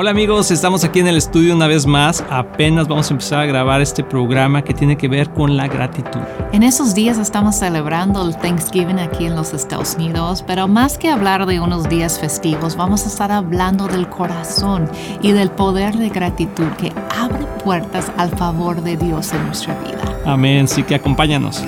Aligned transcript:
Hola 0.00 0.12
amigos, 0.12 0.52
estamos 0.52 0.84
aquí 0.84 1.00
en 1.00 1.08
el 1.08 1.16
estudio 1.16 1.56
una 1.56 1.66
vez 1.66 1.84
más. 1.84 2.24
Apenas 2.30 2.86
vamos 2.86 3.10
a 3.10 3.14
empezar 3.14 3.40
a 3.40 3.46
grabar 3.46 3.80
este 3.80 4.04
programa 4.04 4.62
que 4.62 4.72
tiene 4.72 4.96
que 4.96 5.08
ver 5.08 5.28
con 5.30 5.56
la 5.56 5.66
gratitud. 5.66 6.20
En 6.52 6.62
esos 6.62 6.94
días 6.94 7.18
estamos 7.18 7.56
celebrando 7.56 8.24
el 8.24 8.36
Thanksgiving 8.36 9.00
aquí 9.00 9.26
en 9.26 9.34
los 9.34 9.52
Estados 9.52 9.96
Unidos, 9.96 10.44
pero 10.46 10.68
más 10.68 10.98
que 10.98 11.08
hablar 11.10 11.46
de 11.46 11.58
unos 11.58 11.88
días 11.88 12.20
festivos, 12.20 12.76
vamos 12.76 13.06
a 13.06 13.08
estar 13.08 13.32
hablando 13.32 13.88
del 13.88 14.08
corazón 14.08 14.88
y 15.20 15.32
del 15.32 15.50
poder 15.50 15.96
de 15.96 16.10
gratitud 16.10 16.68
que 16.80 16.92
abre 17.20 17.44
puertas 17.64 18.12
al 18.18 18.30
favor 18.30 18.80
de 18.80 18.96
Dios 18.96 19.32
en 19.32 19.46
nuestra 19.46 19.76
vida. 19.80 20.20
Amén, 20.24 20.68
sí 20.68 20.84
que 20.84 20.94
acompáñanos. 20.94 21.64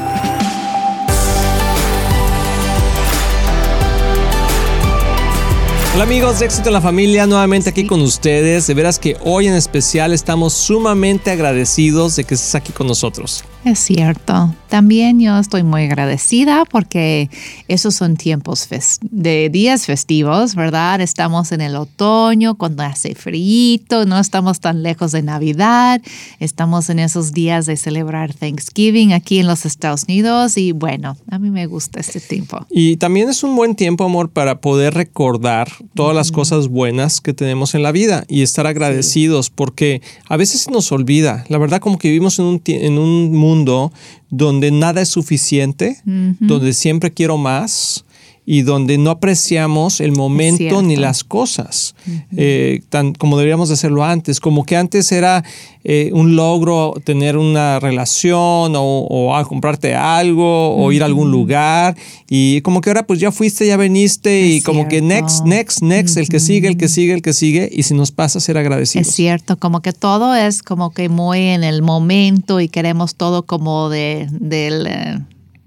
Hola 5.92 6.04
amigos 6.04 6.38
de 6.38 6.46
Éxito 6.46 6.68
en 6.68 6.74
la 6.74 6.80
Familia, 6.80 7.26
nuevamente 7.26 7.68
aquí 7.68 7.84
con 7.84 8.00
ustedes. 8.00 8.68
De 8.68 8.74
veras 8.74 9.00
que 9.00 9.16
hoy 9.24 9.48
en 9.48 9.54
especial 9.54 10.12
estamos 10.12 10.52
sumamente 10.52 11.32
agradecidos 11.32 12.14
de 12.14 12.22
que 12.22 12.34
estés 12.34 12.54
aquí 12.54 12.72
con 12.72 12.86
nosotros. 12.86 13.42
Es 13.64 13.78
cierto. 13.78 14.54
También 14.70 15.20
yo 15.20 15.36
estoy 15.38 15.64
muy 15.64 15.82
agradecida 15.82 16.64
porque 16.64 17.28
esos 17.68 17.94
son 17.94 18.16
tiempos 18.16 18.68
de 19.02 19.50
días 19.50 19.84
festivos, 19.84 20.54
¿verdad? 20.54 21.00
Estamos 21.00 21.52
en 21.52 21.60
el 21.60 21.74
otoño, 21.74 22.54
cuando 22.54 22.84
hace 22.84 23.14
frío, 23.14 23.80
no 24.06 24.18
estamos 24.18 24.60
tan 24.60 24.82
lejos 24.82 25.12
de 25.12 25.22
Navidad, 25.22 26.00
estamos 26.38 26.88
en 26.88 27.00
esos 27.00 27.32
días 27.32 27.66
de 27.66 27.76
celebrar 27.76 28.32
Thanksgiving 28.32 29.12
aquí 29.12 29.40
en 29.40 29.48
los 29.48 29.66
Estados 29.66 30.04
Unidos 30.04 30.56
y 30.56 30.72
bueno, 30.72 31.16
a 31.30 31.38
mí 31.38 31.50
me 31.50 31.66
gusta 31.66 32.00
este 32.00 32.20
tiempo. 32.20 32.64
Y 32.70 32.96
también 32.96 33.28
es 33.28 33.42
un 33.42 33.56
buen 33.56 33.74
tiempo, 33.74 34.04
amor, 34.04 34.30
para 34.30 34.60
poder 34.60 34.94
recordar 34.94 35.68
todas 35.94 36.14
las 36.14 36.30
cosas 36.30 36.68
buenas 36.68 37.20
que 37.20 37.34
tenemos 37.34 37.74
en 37.74 37.82
la 37.82 37.92
vida 37.92 38.24
y 38.28 38.42
estar 38.42 38.68
agradecidos 38.68 39.50
porque 39.50 40.00
a 40.28 40.36
veces 40.36 40.62
se 40.62 40.70
nos 40.70 40.92
olvida. 40.92 41.44
La 41.48 41.58
verdad 41.58 41.80
como 41.80 41.98
que 41.98 42.08
vivimos 42.08 42.38
en 42.38 42.44
un, 42.44 42.62
en 42.64 42.98
un 42.98 43.32
mundo 43.36 43.49
mundo 43.50 43.92
donde 44.30 44.70
nada 44.70 45.00
es 45.02 45.08
suficiente, 45.08 46.00
donde 46.04 46.72
siempre 46.72 47.12
quiero 47.12 47.36
más 47.36 48.04
y 48.52 48.62
donde 48.62 48.98
no 48.98 49.12
apreciamos 49.12 50.00
el 50.00 50.10
momento 50.10 50.82
ni 50.82 50.96
las 50.96 51.22
cosas, 51.22 51.94
eh, 52.36 52.82
tan 52.88 53.14
como 53.14 53.38
deberíamos 53.38 53.68
de 53.68 53.74
hacerlo 53.74 54.04
antes. 54.04 54.40
Como 54.40 54.64
que 54.64 54.76
antes 54.76 55.12
era 55.12 55.44
eh, 55.84 56.10
un 56.12 56.34
logro 56.34 56.94
tener 57.04 57.36
una 57.36 57.78
relación 57.78 58.72
o, 58.74 59.36
a 59.36 59.44
comprarte 59.44 59.94
algo 59.94 60.74
o 60.74 60.90
ir 60.90 61.04
a 61.04 61.06
algún 61.06 61.30
lugar 61.30 61.96
y 62.28 62.60
como 62.62 62.80
que 62.80 62.90
ahora 62.90 63.06
pues 63.06 63.20
ya 63.20 63.30
fuiste, 63.30 63.68
ya 63.68 63.76
veniste 63.76 64.44
y 64.44 64.62
como 64.62 64.88
que 64.88 65.00
next, 65.00 65.44
next, 65.44 65.80
next, 65.82 66.16
el 66.16 66.28
que 66.28 66.40
sigue, 66.40 66.66
el 66.66 66.76
que 66.76 66.88
sigue, 66.88 67.12
el 67.12 67.22
que 67.22 67.32
sigue 67.32 67.70
y 67.70 67.84
si 67.84 67.94
nos 67.94 68.10
pasa 68.10 68.40
ser 68.40 68.58
agradecidos. 68.58 69.06
Es 69.06 69.14
cierto, 69.14 69.58
como 69.58 69.80
que 69.80 69.92
todo 69.92 70.34
es 70.34 70.64
como 70.64 70.90
que 70.90 71.08
muy 71.08 71.38
en 71.38 71.62
el 71.62 71.82
momento 71.82 72.58
y 72.58 72.68
queremos 72.68 73.14
todo 73.14 73.44
como 73.44 73.90
de 73.90 74.26
del... 74.32 74.88
Eh, 74.88 75.20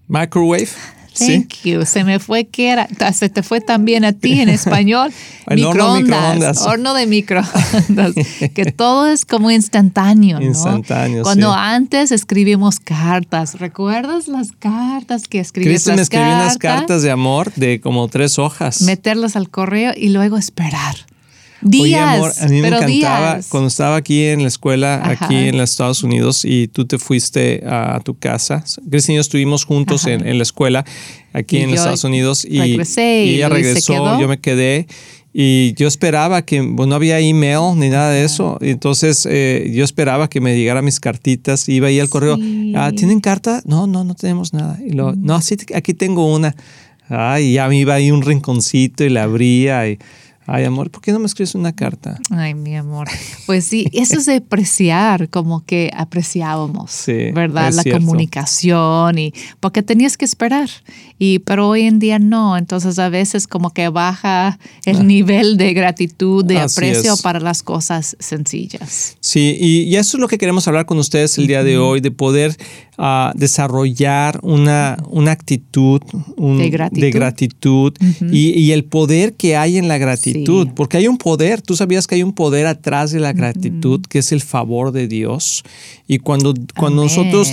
Microwave. 0.10 0.68
Thank 1.18 1.64
you. 1.64 1.86
Se 1.86 2.04
me 2.04 2.20
fue 2.20 2.46
que 2.46 2.70
era, 2.70 2.88
se 3.14 3.30
te 3.30 3.44
fue 3.44 3.62
también 3.62 4.06
a 4.06 4.14
ti 4.14 4.40
en 4.40 4.50
español. 4.50 5.12
microondas, 5.50 6.62
horno 6.62 6.94
de 6.94 7.06
microondas. 7.08 8.14
que 8.54 8.72
todo 8.76 9.08
es 9.08 9.26
como 9.26 9.52
instantáneo, 9.52 10.40
¿no? 10.40 10.46
Instantáneo, 10.46 11.24
Cuando 11.24 11.54
antes 11.54 12.12
escribimos 12.12 12.80
cartas, 12.80 13.60
¿recuerdas 13.60 14.28
las 14.28 14.52
cartas 14.52 15.28
que 15.28 15.40
escribías? 15.40 15.74
Cristian 15.74 15.96
me 15.98 16.02
escribí 16.02 16.26
unas 16.26 16.58
cartas 16.58 17.02
de 17.04 17.12
amor 17.12 17.54
de 17.56 17.80
como 17.80 18.08
tres 18.08 18.40
hojas. 18.40 18.82
Meterlas 18.82 19.36
al 19.36 19.50
correo 19.50 19.94
y 19.96 20.10
luego 20.10 20.38
esperar. 20.38 20.96
Días, 21.64 22.16
amor, 22.16 22.32
a 22.40 22.48
mí 22.48 22.62
me 22.62 22.68
encantaba 22.68 23.40
cuando 23.50 23.68
estaba 23.68 23.96
aquí 23.96 24.26
en 24.26 24.42
la 24.42 24.48
escuela, 24.48 25.02
aquí 25.04 25.36
en 25.36 25.58
los 25.58 25.72
Estados 25.72 26.04
Unidos, 26.04 26.46
y 26.46 26.68
tú 26.68 26.86
te 26.86 26.98
fuiste 26.98 27.64
a 27.66 28.00
tu 28.04 28.18
casa. 28.18 28.64
Cristian 28.90 29.14
y 29.14 29.16
yo 29.16 29.22
estuvimos 29.22 29.66
juntos 29.66 30.06
en, 30.08 30.38
la 30.38 30.44
escuela 30.44 30.86
aquí 31.32 31.58
en 31.58 31.72
los 31.72 31.80
Estados 31.80 32.04
Unidos 32.04 32.46
y, 32.46 32.78
ella 32.98 33.50
regresó, 33.50 34.20
yo 34.20 34.28
me 34.28 34.40
quedé. 34.40 34.88
Y 35.36 35.74
yo 35.74 35.88
esperaba 35.88 36.44
que, 36.44 36.62
bueno, 36.62 36.92
no 36.92 36.96
había 36.96 37.20
email 37.20 37.78
ni 37.78 37.90
nada 37.90 38.12
de 38.12 38.24
eso. 38.24 38.60
Entonces 38.62 39.28
eh, 39.30 39.72
yo 39.74 39.84
esperaba 39.84 40.30
que 40.30 40.40
me 40.40 40.56
llegara 40.56 40.84
mis 40.84 41.00
cartitas. 41.00 41.68
Iba 41.68 41.88
ahí 41.88 42.00
al 42.00 42.10
correo. 42.10 42.38
Ah, 42.76 42.92
¿Tienen 42.96 43.20
carta? 43.20 43.64
No, 43.66 43.88
no, 43.88 44.04
no 44.04 44.14
tenemos 44.14 44.54
nada. 44.54 44.78
Y 44.86 44.92
lo, 44.92 45.16
no, 45.16 45.42
sí, 45.42 45.58
aquí 45.74 45.96
tengo 45.96 46.32
una. 46.32 46.56
Ay, 47.10 47.54
ya 47.54 47.68
me 47.68 47.78
iba 47.78 47.96
ahí 47.96 48.12
un 48.12 48.22
rinconcito 48.22 49.04
y 49.04 49.10
la 49.10 49.24
abría. 49.24 49.90
Y, 49.90 49.98
Ay, 50.46 50.66
amor, 50.66 50.92
¿por 50.92 51.02
qué 51.02 51.14
no 51.14 51.20
me 51.20 51.26
escribes 51.26 51.56
una 51.56 51.74
carta? 51.74 52.20
Ay, 52.30 52.54
mi 52.54 52.76
amor. 52.76 53.08
Pues 53.46 53.66
sí, 53.66 53.88
eso 53.94 54.18
es 54.18 54.26
de 54.26 54.38
apreciar, 54.38 55.30
como 55.30 55.66
que 55.66 55.90
apreciábamos, 55.96 57.06
¿verdad? 57.34 57.72
La 57.74 57.84
comunicación 57.84 59.20
y 59.20 59.34
porque 59.60 59.84
tenías 59.84 60.18
que 60.18 60.26
esperar. 60.26 60.70
Y 61.18 61.40
pero 61.40 61.70
hoy 61.70 61.84
en 61.84 62.00
día 62.00 62.20
no, 62.20 62.58
entonces 62.58 63.00
a 63.00 63.08
veces 63.10 63.48
como 63.48 63.70
que 63.72 63.88
baja 63.90 64.60
el 64.86 64.98
ah. 64.98 65.04
nivel 65.04 65.56
de 65.58 65.74
gratitud, 65.74 66.44
de 66.44 66.60
aprecio 66.60 67.16
para 67.18 67.40
las 67.40 67.64
cosas 67.64 68.18
sencillas. 68.20 69.18
Sí, 69.22 69.56
y, 69.60 69.96
eso 69.96 70.18
es 70.18 70.22
lo 70.22 70.28
que 70.28 70.38
queremos 70.38 70.68
hablar 70.68 70.86
con 70.86 70.98
ustedes 70.98 71.38
el 71.38 71.48
día 71.48 71.64
de 71.64 71.78
hoy, 71.78 72.02
de 72.02 72.12
poder 72.12 72.58
uh, 72.98 73.32
desarrollar 73.36 74.40
una, 74.42 74.98
una 75.10 75.32
actitud 75.32 76.02
de 76.38 77.12
gratitud, 77.12 77.94
y, 78.32 78.60
y 78.60 78.72
el 78.72 78.84
poder 78.84 79.34
que 79.34 79.56
hay 79.56 79.78
en 79.78 79.88
la 79.88 79.98
gratitud 79.98 80.33
porque 80.76 80.98
hay 80.98 81.08
un 81.08 81.18
poder, 81.18 81.62
tú 81.62 81.76
sabías 81.76 82.08
que 82.08 82.16
hay 82.16 82.24
un 82.24 82.34
poder 82.34 82.68
atrás 82.68 83.12
de 83.12 83.20
la 83.20 83.34
gratitud, 83.34 84.02
que 84.08 84.20
es 84.20 84.32
el 84.32 84.42
favor 84.42 84.92
de 84.92 85.08
Dios. 85.08 85.64
Y 86.08 86.20
cuando, 86.20 86.54
cuando 86.78 87.04
nosotros 87.04 87.52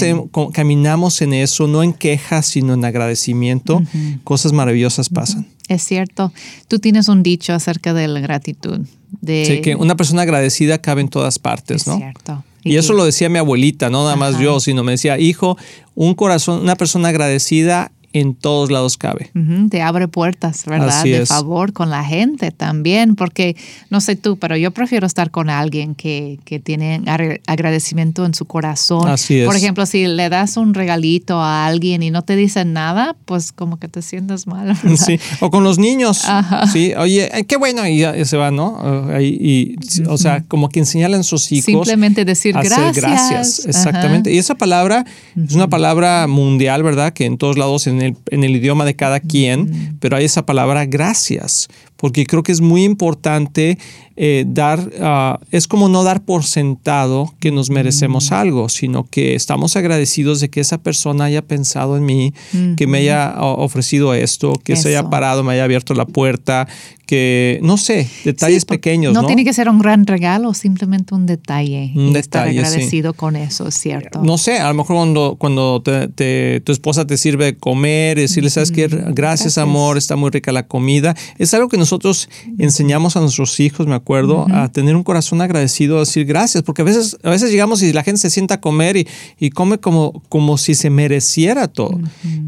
caminamos 0.53 1.23
en 1.23 1.33
eso, 1.33 1.67
no 1.67 1.83
en 1.83 1.93
quejas, 1.93 2.47
sino 2.47 2.75
en 2.75 2.85
agradecimiento, 2.85 3.83
cosas 4.25 4.53
maravillosas 4.53 5.09
pasan. 5.09 5.47
Es 5.69 5.85
cierto. 5.85 6.33
Tú 6.67 6.79
tienes 6.81 7.09
un 7.09 7.23
dicho 7.23 7.53
acerca 7.53 7.95
de 7.95 8.09
la 8.09 8.21
gratitud. 8.21 8.81
De... 9.21 9.45
Sí, 9.47 9.61
que 9.61 9.77
una 9.77 9.95
persona 9.97 10.23
agradecida 10.23 10.79
cabe 10.79 11.01
en 11.01 11.09
todas 11.09 11.39
partes, 11.39 11.87
¿no? 11.87 11.95
Es 11.95 12.01
cierto. 12.01 12.45
Y, 12.65 12.77
eso 12.77 12.93
lo 12.93 13.05
decía 13.05 13.29
mi 13.29 13.39
abuelita, 13.39 13.89
no 13.89 14.05
nada 14.05 14.17
más 14.17 14.39
yo, 14.39 14.61
sino 14.61 14.85
me 14.85 14.93
decía, 14.93 15.19
hijo, 15.19 15.57
un 15.95 16.15
corazón, 16.15 16.61
una 16.61 16.77
persona 16.77 17.09
agradecida 17.09 17.93
en 18.13 18.35
todos 18.35 18.71
lados 18.71 18.97
cabe. 18.97 19.31
te 19.71 19.83
abre 19.83 20.09
puertas, 20.09 20.65
¿verdad? 20.67 21.05
de 21.05 21.27
favor 21.27 21.73
con 21.73 21.91
la 21.91 22.05
gente 22.05 22.51
también, 22.51 23.15
porque 23.15 23.57
no 23.89 24.01
sé 24.01 24.17
tú, 24.17 24.37
pero 24.37 24.57
yo 24.57 24.71
prefiero 24.73 25.07
estar 25.07 25.31
con 25.31 25.51
alguien 25.51 25.95
que, 25.95 26.39
que 26.45 26.59
tiene 26.59 27.03
agradecimiento 27.47 28.27
en 28.27 28.35
su 28.35 28.45
corazón. 28.47 29.09
Así 29.09 29.41
es. 29.41 29.47
Por 29.47 29.57
ejemplo, 29.57 29.87
si 29.87 30.07
le 30.07 30.29
das 30.29 30.57
un 30.57 30.75
regalito 30.75 31.41
a 31.41 31.67
alguien 31.67 32.03
y 32.03 32.11
no 32.11 32.23
te 32.23 32.37
dicen 32.37 32.73
nada, 32.73 33.17
pues 33.25 33.53
como 33.53 33.79
que 33.79 33.89
te 33.89 34.03
sientes 34.03 34.47
mal. 34.47 34.77
Sí, 35.01 35.19
o 35.41 35.51
con 35.51 35.65
los 35.65 35.79
niños. 35.79 36.27
Sí, 36.73 36.93
oye, 36.95 37.31
qué 37.49 37.57
bueno, 37.57 37.87
y 37.87 37.99
ya 37.99 38.25
se 38.25 38.37
va, 38.37 38.51
¿no? 38.51 39.09
Y, 39.21 39.77
O 40.09 40.19
sea, 40.19 40.43
como 40.47 40.69
que 40.69 40.81
enseñarle 40.81 41.17
a 41.17 41.23
sus 41.23 41.53
hijos. 41.53 41.65
Simplemente 41.65 42.25
decir 42.25 42.55
gracias. 42.55 42.97
gracias, 42.97 43.67
exactamente. 43.67 44.33
Y 44.33 44.39
esa 44.39 44.57
palabra 44.57 45.05
es 45.37 45.55
una 45.55 45.69
palabra 45.69 46.27
mundial, 46.27 46.83
¿verdad? 46.83 47.13
Que 47.13 47.25
en 47.25 47.39
todos 47.39 47.57
lados 47.57 47.87
en 47.87 48.00
en 48.03 48.45
el, 48.45 48.57
idioma 48.57 48.85
de 48.85 48.95
cada 48.97 49.21
quien, 49.21 49.97
pero 50.01 50.17
hay 50.17 50.25
esa 50.25 50.47
palabra 50.47 50.87
gracias, 50.87 51.69
porque 51.97 52.27
creo 52.27 52.43
que 52.43 52.53
es 52.53 52.61
muy 52.61 52.85
importante 52.85 53.79
eh, 54.17 54.45
dar, 54.47 54.91
ah, 55.01 55.39
es 55.51 55.67
como 55.67 55.89
no 55.89 56.03
dar 56.03 56.25
por 56.25 56.45
sentado 56.45 57.35
que 57.41 57.51
nos 57.51 57.71
merecemos 57.71 58.33
algo, 58.33 58.69
sino 58.69 59.05
que 59.05 59.35
estamos 59.35 59.77
agradecidos 59.77 60.41
de 60.41 60.51
que 60.51 60.61
esa 60.61 60.79
persona 60.79 61.25
haya 61.25 61.43
pensado 61.43 61.97
en 61.97 62.05
mí, 62.05 62.35
que 62.77 62.87
me 62.87 62.99
haya 62.99 63.35
ofrecido 63.41 64.15
esto, 64.15 64.53
que 64.65 64.77
se 64.77 64.89
haya 64.89 65.09
parado, 65.11 65.43
me 65.43 65.53
haya 65.53 65.65
abierto 65.65 65.95
la 65.95 66.07
puerta, 66.07 66.69
que, 67.11 67.59
no 67.65 67.77
sé, 67.77 68.09
detalles 68.25 68.65
pequeños. 68.65 69.13
No, 69.13 69.27
tiene 69.27 69.45
que 69.45 69.53
ser 69.53 69.69
un 69.69 69.81
gran 69.81 70.07
regalo, 70.07 70.55
simplemente 70.55 71.13
un 71.13 71.27
detalle. 71.27 71.91
Un 71.97 72.13
detalle, 72.13 72.21
estar 72.21 72.49
agradecido 72.49 73.15
con 73.15 73.35
eso, 73.35 73.67
es 73.67 73.75
cierto. 73.75 74.23
No 74.23 74.39
sé, 74.39 74.61
a 74.61 74.69
lo 74.69 74.75
mejor 74.75 74.95
cuando, 74.95 75.35
cuando 75.37 75.83
tu 75.83 76.71
esposa 76.71 77.09
te 77.09 77.17
sirve 77.17 77.57
comer, 77.57 78.17
decirle, 78.17 78.49
¿sabes 78.49 78.71
qué? 78.71 78.87
Gracias, 78.87 79.59
amor, 79.59 79.99
está 79.99 80.15
muy 80.15 80.31
rica 80.31 80.53
la 80.53 80.69
comida. 80.69 81.17
Es 81.37 81.53
algo 81.53 81.69
que 81.69 81.79
nosotros 81.79 82.29
enseñamos 82.59 83.17
a 83.17 83.21
nuestros 83.21 83.59
hijos, 83.59 83.89
me 83.89 83.97
acuerdo, 83.97 84.47
a 84.49 84.69
tener 84.69 84.95
un 84.95 85.03
corazón 85.03 85.41
agradecido, 85.41 85.97
a 85.97 86.01
decir 86.01 86.27
gracias, 86.27 86.63
porque 86.63 86.83
a 86.83 86.85
veces, 86.85 87.17
a 87.25 87.31
veces 87.31 87.51
llegamos 87.51 87.83
y 87.83 87.93
la 87.93 88.05
gente 88.05 88.21
se 88.21 88.31
sienta 88.31 88.55
a 88.55 88.61
comer 88.61 88.97
y, 88.97 89.09
y 89.41 89.51
come 89.51 89.79
como, 89.79 90.23
como 90.29 90.59
si 90.59 90.77
se 90.77 90.91
mereciera 90.91 91.67
todo. 91.67 91.99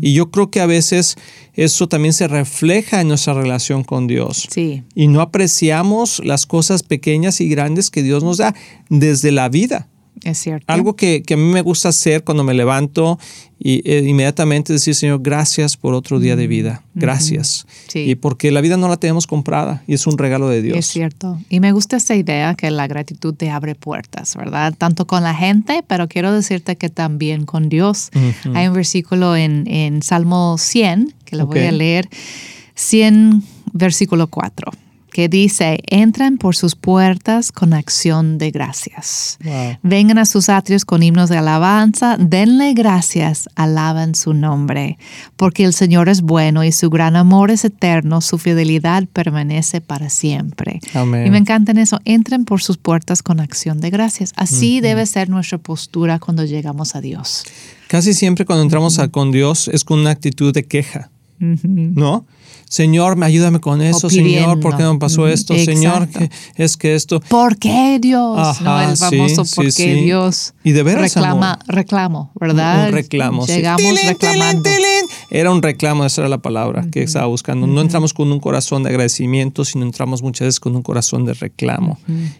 Y 0.05 0.15
yo 0.15 0.33
creo 0.33 0.51
que 0.51 0.61
a 0.61 0.67
veces 0.67 1.17
eso 1.55 1.89
también 1.89 2.13
se 2.13 2.27
refleja 2.27 3.01
en 3.01 3.07
nuestra 3.07 3.35
relación 3.35 3.85
con 3.85 4.09
Dios. 4.09 4.49
Sí. 4.51 4.83
Y 4.97 5.07
no 5.07 5.21
apreciamos 5.21 6.21
las 6.25 6.45
cosas 6.45 6.83
pequeñas 6.83 7.41
y 7.41 7.49
grandes 7.49 7.89
que 7.89 8.03
Dios 8.03 8.25
nos 8.25 8.39
da 8.39 8.53
desde 8.89 9.31
la 9.31 9.49
vida. 9.49 9.87
Es 10.25 10.39
cierto. 10.39 10.65
Algo 10.73 10.95
que, 10.95 11.23
que 11.23 11.35
a 11.35 11.37
mí 11.37 11.45
me 11.45 11.63
gusta 11.63 11.89
hacer 11.89 12.23
cuando 12.23 12.45
me 12.45 12.55
levanto 12.55 13.19
y 13.59 13.89
eh, 13.89 14.05
inmediatamente 14.05 14.73
decir, 14.73 14.95
Señor, 14.95 15.21
gracias 15.23 15.77
por 15.77 15.95
otro 15.95 16.19
día 16.19 16.35
de 16.35 16.49
vida. 16.49 16.83
Gracias. 16.95 17.67
Sí. 17.89 18.01
Y 18.01 18.15
porque 18.17 18.51
la 18.51 18.61
vida 18.61 18.77
no 18.77 18.89
la 18.89 18.97
tenemos 18.97 19.27
comprada 19.27 19.85
y 19.87 19.95
es 19.95 20.07
un 20.07 20.19
regalo 20.19 20.49
de 20.49 20.63
Dios. 20.63 20.79
Es 20.79 20.87
cierto. 20.87 21.39
Y 21.49 21.61
me 21.61 21.71
gusta 21.73 21.97
esa 21.97 22.17
idea 22.17 22.55
que 22.55 22.71
la 22.71 22.89
gratitud 22.89 23.35
te 23.35 23.51
abre 23.51 23.75
puertas, 23.75 24.35
¿verdad? 24.37 24.75
Tanto 24.77 25.07
con 25.07 25.23
la 25.23 25.35
gente, 25.35 25.85
pero 25.87 26.09
quiero 26.09 26.33
decirte 26.33 26.77
que 26.77 26.89
también 26.89 27.47
con 27.47 27.69
Dios. 27.69 28.11
Hay 28.55 28.67
un 28.67 28.75
versículo 28.75 29.37
en, 29.37 29.65
en 29.69 30.03
Salmo 30.03 30.57
100, 30.59 31.15
que 31.25 31.37
lo 31.37 31.47
voy 31.47 31.61
a 31.61 31.73
leer, 31.73 32.09
100, 32.75 33.43
versículo 33.73 34.27
4, 34.27 34.73
que 35.13 35.29
dice, 35.29 35.81
entran 35.89 36.39
por 36.39 36.57
sus 36.57 36.75
puertas 36.75 37.53
con 37.53 37.75
acción 37.75 38.39
de 38.39 38.51
gracias. 38.51 39.39
Wow. 39.45 39.77
Vengan 39.83 40.17
a 40.19 40.25
sus 40.25 40.49
atrios 40.49 40.85
con 40.87 41.03
himnos 41.03 41.29
de 41.29 41.37
alabanza, 41.37 42.17
denle 42.19 42.73
gracias, 42.73 43.49
alaban 43.55 44.15
su 44.15 44.33
nombre, 44.33 44.97
porque 45.37 45.65
el 45.65 45.75
Señor 45.75 46.09
es 46.09 46.23
bueno 46.23 46.65
y 46.65 46.73
su 46.73 46.89
gran 46.89 47.15
amor 47.17 47.51
es 47.51 47.65
eterno, 47.67 48.23
su 48.23 48.39
fidelidad 48.39 49.05
permanece 49.13 49.81
para 49.83 50.09
siempre. 50.09 50.81
Amén. 50.95 51.27
Y 51.27 51.31
me 51.31 51.39
encantan 51.39 51.77
eso, 51.77 52.01
entren 52.07 52.47
por 52.47 52.63
sus 52.63 52.79
puertas 52.79 53.23
con 53.23 53.39
acción 53.41 53.81
de 53.81 53.91
gracias. 53.91 54.33
Así 54.37 54.81
debe 54.81 55.05
ser 55.05 55.29
nuestra 55.29 55.59
postura 55.59 56.19
cuando 56.21 56.45
llegamos 56.47 56.97
a 56.97 57.01
Dios. 57.03 57.45
Casi 57.89 58.15
siempre 58.15 58.47
cuando 58.47 58.63
entramos 58.63 58.99
a- 58.99 59.09
con 59.09 59.31
Dios 59.31 59.69
es 59.69 59.85
con 59.85 59.99
una 59.99 60.11
actitud 60.11 60.55
de 60.55 60.65
queja. 60.65 61.11
¿no? 61.39 62.25
Señor, 62.73 63.17
me 63.17 63.27
ayúdame 63.27 63.61
con 63.61 63.83
eso, 63.83 64.09
Señor, 64.09 64.59
¿por 64.59 64.79
qué 64.79 64.83
no 64.83 64.95
me 64.95 64.99
pasó 64.99 65.29
esto? 65.29 65.55
Señor, 65.59 66.09
es 66.57 66.79
que 66.79 66.95
esto. 66.95 67.21
¿Por 67.21 67.59
qué 67.59 67.99
Dios? 68.01 68.63
no, 68.63 68.71
Ajá, 68.71 68.91
el 68.91 68.97
famoso 68.97 69.45
sí, 69.45 69.55
¿por 69.57 69.65
qué 69.67 69.73
sí. 69.73 69.93
Dios? 70.05 70.55
Y 70.65 70.73
de 70.73 70.83
veras, 70.83 71.15
reclama, 71.15 71.53
amor. 71.53 71.65
reclamo, 71.69 72.31
¿verdad? 72.41 72.87
Un 72.89 72.95
reclamo. 72.95 73.47
sí. 73.47 73.53
Llegamos 73.57 73.77
Tilín, 73.83 73.95
tilín, 73.97 74.09
reclamando. 74.09 74.63
tilín. 74.63 75.05
Era 75.29 75.51
un 75.51 75.61
reclamo, 75.61 76.07
esa 76.07 76.23
era 76.23 76.31
la 76.31 76.39
palabra 76.39 76.87
que 76.91 77.03
estaba 77.03 77.27
buscando. 77.27 77.67
No 77.67 77.83
entramos 77.83 78.15
con 78.15 78.33
un 78.33 78.41
corazón 78.41 78.85
de 78.85 78.89
agradecimiento, 78.89 79.67
sino 79.67 79.85
entramos 79.85 80.23
muchas 80.23 80.47
veces 80.47 80.59
con 80.61 80.75
un 80.75 80.81
corazón 80.83 81.27
de 81.27 81.35
reclamo. 81.35 81.99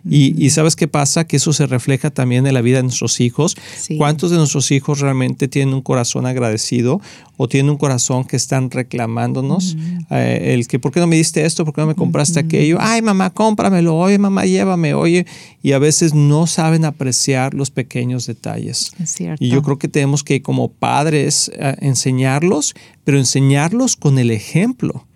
y, 0.09 0.43
y 0.43 0.49
¿sabes 0.49 0.77
qué 0.77 0.89
pasa? 0.89 1.27
Que 1.27 1.37
eso 1.37 1.53
se 1.53 1.67
refleja 1.67 2.09
también 2.09 2.47
en 2.47 2.55
la 2.55 2.63
vida 2.63 2.79
de 2.79 2.85
nuestros 2.85 3.21
hijos. 3.21 3.55
¿Cuántos 3.99 4.31
de 4.31 4.39
nuestros 4.39 4.71
hijos 4.71 5.01
realmente 5.01 5.47
tienen 5.47 5.75
un 5.75 5.83
corazón 5.83 6.25
agradecido 6.25 7.03
o 7.43 7.49
tienen 7.49 7.71
un 7.71 7.77
corazón 7.77 8.25
que 8.25 8.37
están 8.37 8.71
reclamándonos? 8.71 9.77
Eh, 10.11 10.55
el 10.55 10.69
que, 10.69 10.79
¿por 10.79 10.93
qué 10.93 11.01
no 11.01 11.09
me 11.09 11.17
diste 11.17 11.45
esto? 11.45 11.65
¿Por 11.65 11.75
qué 11.75 11.81
no 11.81 11.89
me 11.89 11.97
compraste 11.97 12.39
aquello? 12.39 12.79
Ay, 12.81 13.03
mamá, 13.03 13.31
cómpramelo. 13.31 13.97
Oye, 13.97 14.17
mamá, 14.17 14.47
llévame. 14.47 14.95
Oye, 14.95 15.27
y 15.61 15.73
a 15.73 15.81
veces 15.81 16.15
no 16.15 16.47
saben 16.47 16.85
apreciar 16.85 17.53
los 17.53 17.73
pequeños 17.73 18.27
detalles. 18.27 18.93
Es 19.03 19.11
cierto. 19.11 19.45
Y 19.45 19.49
yo 19.49 19.61
creo 19.63 19.77
que 19.77 19.89
tenemos 19.89 20.23
que 20.23 20.41
como 20.41 20.71
padres 20.71 21.51
eh, 21.55 21.75
enseñarlos, 21.81 22.75
pero 23.03 23.19
enseñarlos 23.19 23.97
con 23.97 24.21
el 24.21 24.31
ejemplo. 24.31 25.09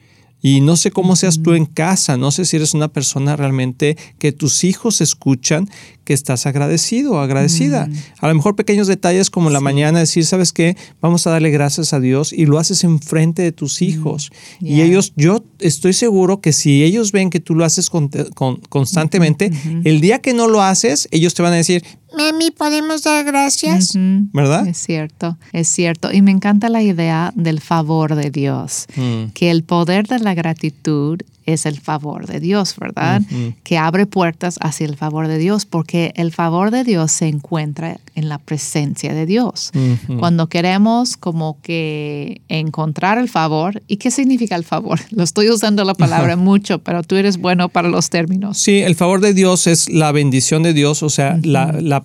Y 0.43 0.61
no 0.61 0.77
sé 0.77 0.91
cómo 0.91 1.17
seas 1.17 1.43
tú 1.43 1.55
en 1.55 1.65
casa, 1.65 2.17
no 2.17 2.31
sé 2.31 2.45
si 2.45 2.57
eres 2.57 2.75
una 2.75 2.89
persona 2.89 3.37
realmente 3.37 3.97
que 4.19 4.33
tus 4.33 4.65
hijos 4.65 5.01
escuchan 5.01 5.69
que 6.07 6.15
estás 6.15 6.47
agradecido 6.47 7.13
o 7.13 7.19
agradecida. 7.19 7.89
A 8.21 8.29
lo 8.29 8.35
mejor 8.35 8.57
pequeños 8.57 8.87
detalles 8.87 9.29
como 9.29 9.51
la 9.51 9.61
mañana 9.61 9.99
decir, 9.99 10.25
¿sabes 10.25 10.53
qué? 10.53 10.77
Vamos 11.03 11.27
a 11.27 11.31
darle 11.31 11.51
gracias 11.51 11.93
a 11.93 12.01
Dios 12.01 12.33
y 12.33 12.47
lo 12.47 12.59
haces 12.59 12.85
enfrente 12.85 13.43
de 13.43 13.53
tus 13.53 13.83
hijos. 13.83 14.31
Y 14.61 14.77
Yeah. 14.77 14.85
ellos, 14.87 15.13
yo 15.17 15.45
estoy 15.59 15.93
seguro 15.93 16.41
que 16.41 16.53
si 16.55 16.83
ellos 16.85 17.13
ven 17.13 17.29
que 17.29 17.41
tú 17.41 17.55
lo 17.55 17.65
haces 17.65 17.91
con- 17.91 18.09
con- 18.35 18.57
constantemente, 18.71 19.51
el 19.85 20.01
día 20.01 20.21
que 20.21 20.33
no 20.33 20.47
lo 20.49 20.63
haces, 20.63 21.09
ellos 21.11 21.35
te 21.35 21.43
van 21.43 21.53
a 21.53 21.57
decir, 21.57 21.83
Mami, 22.17 22.51
¿podemos 22.53 23.03
dar 23.03 23.25
gracias? 23.25 23.93
¿verdad? 24.33 24.67
Es 24.69 24.79
cierto, 24.79 25.37
es 25.53 25.69
cierto. 25.69 26.13
Y 26.13 26.23
me 26.23 26.31
encanta 26.31 26.69
la 26.71 26.81
idea 26.83 27.33
del 27.35 27.61
favor 27.61 28.15
de 28.15 28.31
Dios, 28.31 28.87
Mm. 28.97 29.33
que 29.35 29.51
el 29.51 29.65
poder 29.65 30.07
de 30.07 30.21
la 30.21 30.33
gratitud 30.35 31.19
es 31.47 31.65
el 31.65 31.81
favor 31.81 32.27
de 32.27 32.41
Dios, 32.41 32.75
¿verdad? 32.79 33.23
Que 33.63 33.79
abre 33.79 34.07
puertas 34.07 34.59
hacia 34.61 34.87
el 34.87 34.97
favor 34.97 35.29
de 35.29 35.39
Dios, 35.39 35.65
porque 35.65 36.13
el 36.17 36.33
favor 36.33 36.71
de 36.71 36.85
Dios 36.85 37.13
se 37.13 37.29
encuentra 37.29 37.99
en 38.15 38.29
la 38.29 38.39
presencia 38.39 39.15
de 39.15 39.27
Dios. 39.27 39.71
Cuando 40.19 40.49
queremos 40.49 41.17
como 41.17 41.59
que 41.63 42.41
encontrar 42.49 43.19
el 43.19 43.29
favor, 43.29 43.83
¿y 43.87 43.97
qué 43.99 44.11
significa 44.11 44.57
el 44.57 44.65
favor? 44.65 44.99
Lo 45.11 45.23
estoy 45.23 45.49
usando 45.51 45.85
la 45.85 45.95
palabra 45.95 46.37
mucho, 46.37 46.81
pero 46.81 47.03
tú 47.03 47.15
eres 47.17 47.37
bueno 47.39 47.69
para 47.69 47.89
los 47.89 48.11
términos. 48.11 48.59
Sí, 48.59 48.79
el 48.81 48.95
favor 48.97 49.21
de 49.21 49.33
Dios 49.35 49.67
es 49.67 49.89
la 49.89 50.13
bendición 50.13 50.63
de 50.63 50.73
Dios, 50.73 51.03
o 51.03 51.11
sea, 51.11 51.39
la, 51.43 51.73
la- 51.81 52.05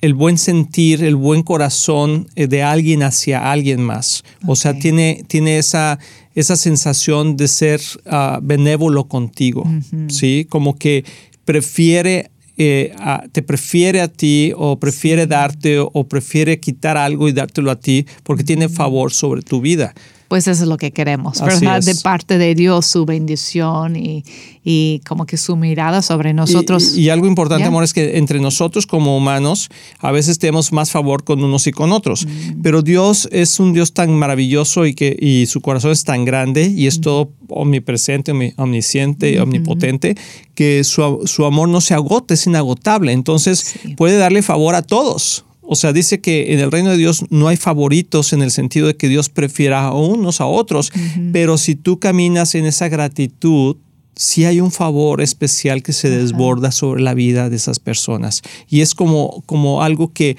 el 0.00 0.14
buen 0.14 0.38
sentir, 0.38 1.04
el 1.04 1.16
buen 1.16 1.42
corazón 1.42 2.26
eh, 2.36 2.46
de 2.46 2.62
alguien 2.62 3.02
hacia 3.02 3.50
alguien 3.52 3.82
más. 3.82 4.22
O 4.46 4.56
sea, 4.56 4.72
tiene, 4.78 5.24
tiene 5.28 5.58
esa, 5.58 5.98
esa 6.34 6.56
sensación 6.56 7.36
de 7.36 7.48
ser 7.48 7.80
ah, 8.06 8.40
benévolo 8.42 9.04
contigo, 9.08 9.64
¿sí? 10.08 10.46
Como 10.48 10.76
que 10.76 11.04
prefiere... 11.44 12.30
eh, 12.62 12.92
a- 12.98 13.24
te 13.32 13.40
prefiere 13.42 14.00
a 14.02 14.08
ti 14.08 14.52
o 14.56 14.78
prefiere 14.78 15.26
darte 15.26 15.78
o, 15.78 15.90
o 15.94 16.04
prefiere 16.04 16.60
quitar 16.60 16.96
algo 16.96 17.26
y 17.28 17.32
dártelo 17.32 17.70
a 17.70 17.76
ti 17.80 18.04
porque 18.22 18.44
tiene 18.44 18.68
favor 18.68 19.12
sobre 19.12 19.40
tu 19.42 19.60
vida. 19.62 19.94
Pues 20.30 20.46
eso 20.46 20.62
es 20.62 20.68
lo 20.68 20.76
que 20.76 20.92
queremos, 20.92 21.42
Así 21.42 21.64
¿verdad? 21.66 21.78
es. 21.80 21.86
De 21.86 21.94
parte 21.96 22.38
de 22.38 22.54
Dios, 22.54 22.86
su 22.86 23.04
bendición 23.04 23.96
y, 23.96 24.24
y 24.62 25.00
como 25.00 25.26
que 25.26 25.36
su 25.36 25.56
mirada 25.56 26.02
sobre 26.02 26.32
nosotros. 26.32 26.96
Y, 26.96 27.00
y 27.02 27.08
algo 27.10 27.26
importante, 27.26 27.64
amor, 27.64 27.82
es 27.82 27.92
que 27.92 28.16
entre 28.16 28.38
nosotros 28.38 28.86
como 28.86 29.16
humanos 29.16 29.68
a 29.98 30.12
veces 30.12 30.38
tenemos 30.38 30.72
más 30.72 30.92
favor 30.92 31.24
con 31.24 31.42
unos 31.42 31.66
y 31.66 31.72
con 31.72 31.90
otros. 31.90 32.26
Mm. 32.26 32.62
Pero 32.62 32.82
Dios 32.82 33.28
es 33.32 33.58
un 33.58 33.72
Dios 33.72 33.92
tan 33.92 34.14
maravilloso 34.14 34.86
y 34.86 34.94
que 34.94 35.16
y 35.20 35.46
su 35.46 35.60
corazón 35.62 35.90
es 35.90 36.04
tan 36.04 36.24
grande 36.24 36.62
y 36.66 36.84
Mm. 36.84 36.88
es 36.88 37.00
todo 37.00 37.32
omnipresente, 37.48 38.32
omni- 38.32 38.54
omnisciente 38.56 39.32
y 39.32 39.38
omnipotente 39.38 40.14
que 40.54 40.84
su, 40.84 41.22
su 41.24 41.44
amor 41.44 41.68
no 41.68 41.80
se 41.80 41.94
agota, 41.94 42.34
es 42.34 42.46
inagotable. 42.46 43.10
Entonces 43.12 43.58
Sí. 43.82 43.94
puede 43.96 44.16
darle 44.16 44.42
favor 44.42 44.76
a 44.76 44.82
todos. 44.82 45.44
O 45.72 45.76
sea, 45.76 45.92
dice 45.92 46.20
que 46.20 46.52
en 46.52 46.58
el 46.58 46.72
reino 46.72 46.90
de 46.90 46.96
Dios 46.96 47.24
no 47.30 47.46
hay 47.46 47.56
favoritos 47.56 48.32
en 48.32 48.42
el 48.42 48.50
sentido 48.50 48.88
de 48.88 48.96
que 48.96 49.08
Dios 49.08 49.28
prefiera 49.28 49.84
a 49.84 49.94
unos 49.94 50.40
a 50.40 50.46
otros, 50.46 50.90
pero 51.32 51.58
si 51.58 51.76
tú 51.76 52.00
caminas 52.00 52.56
en 52.56 52.64
esa 52.64 52.88
gratitud, 52.88 53.76
sí 54.16 54.46
hay 54.46 54.60
un 54.60 54.72
favor 54.72 55.20
especial 55.20 55.84
que 55.84 55.92
se 55.92 56.10
desborda 56.10 56.72
sobre 56.72 57.02
la 57.02 57.14
vida 57.14 57.48
de 57.48 57.54
esas 57.54 57.78
personas. 57.78 58.42
Y 58.68 58.80
es 58.80 58.96
como, 58.96 59.44
como 59.46 59.84
algo 59.84 60.12
que, 60.12 60.36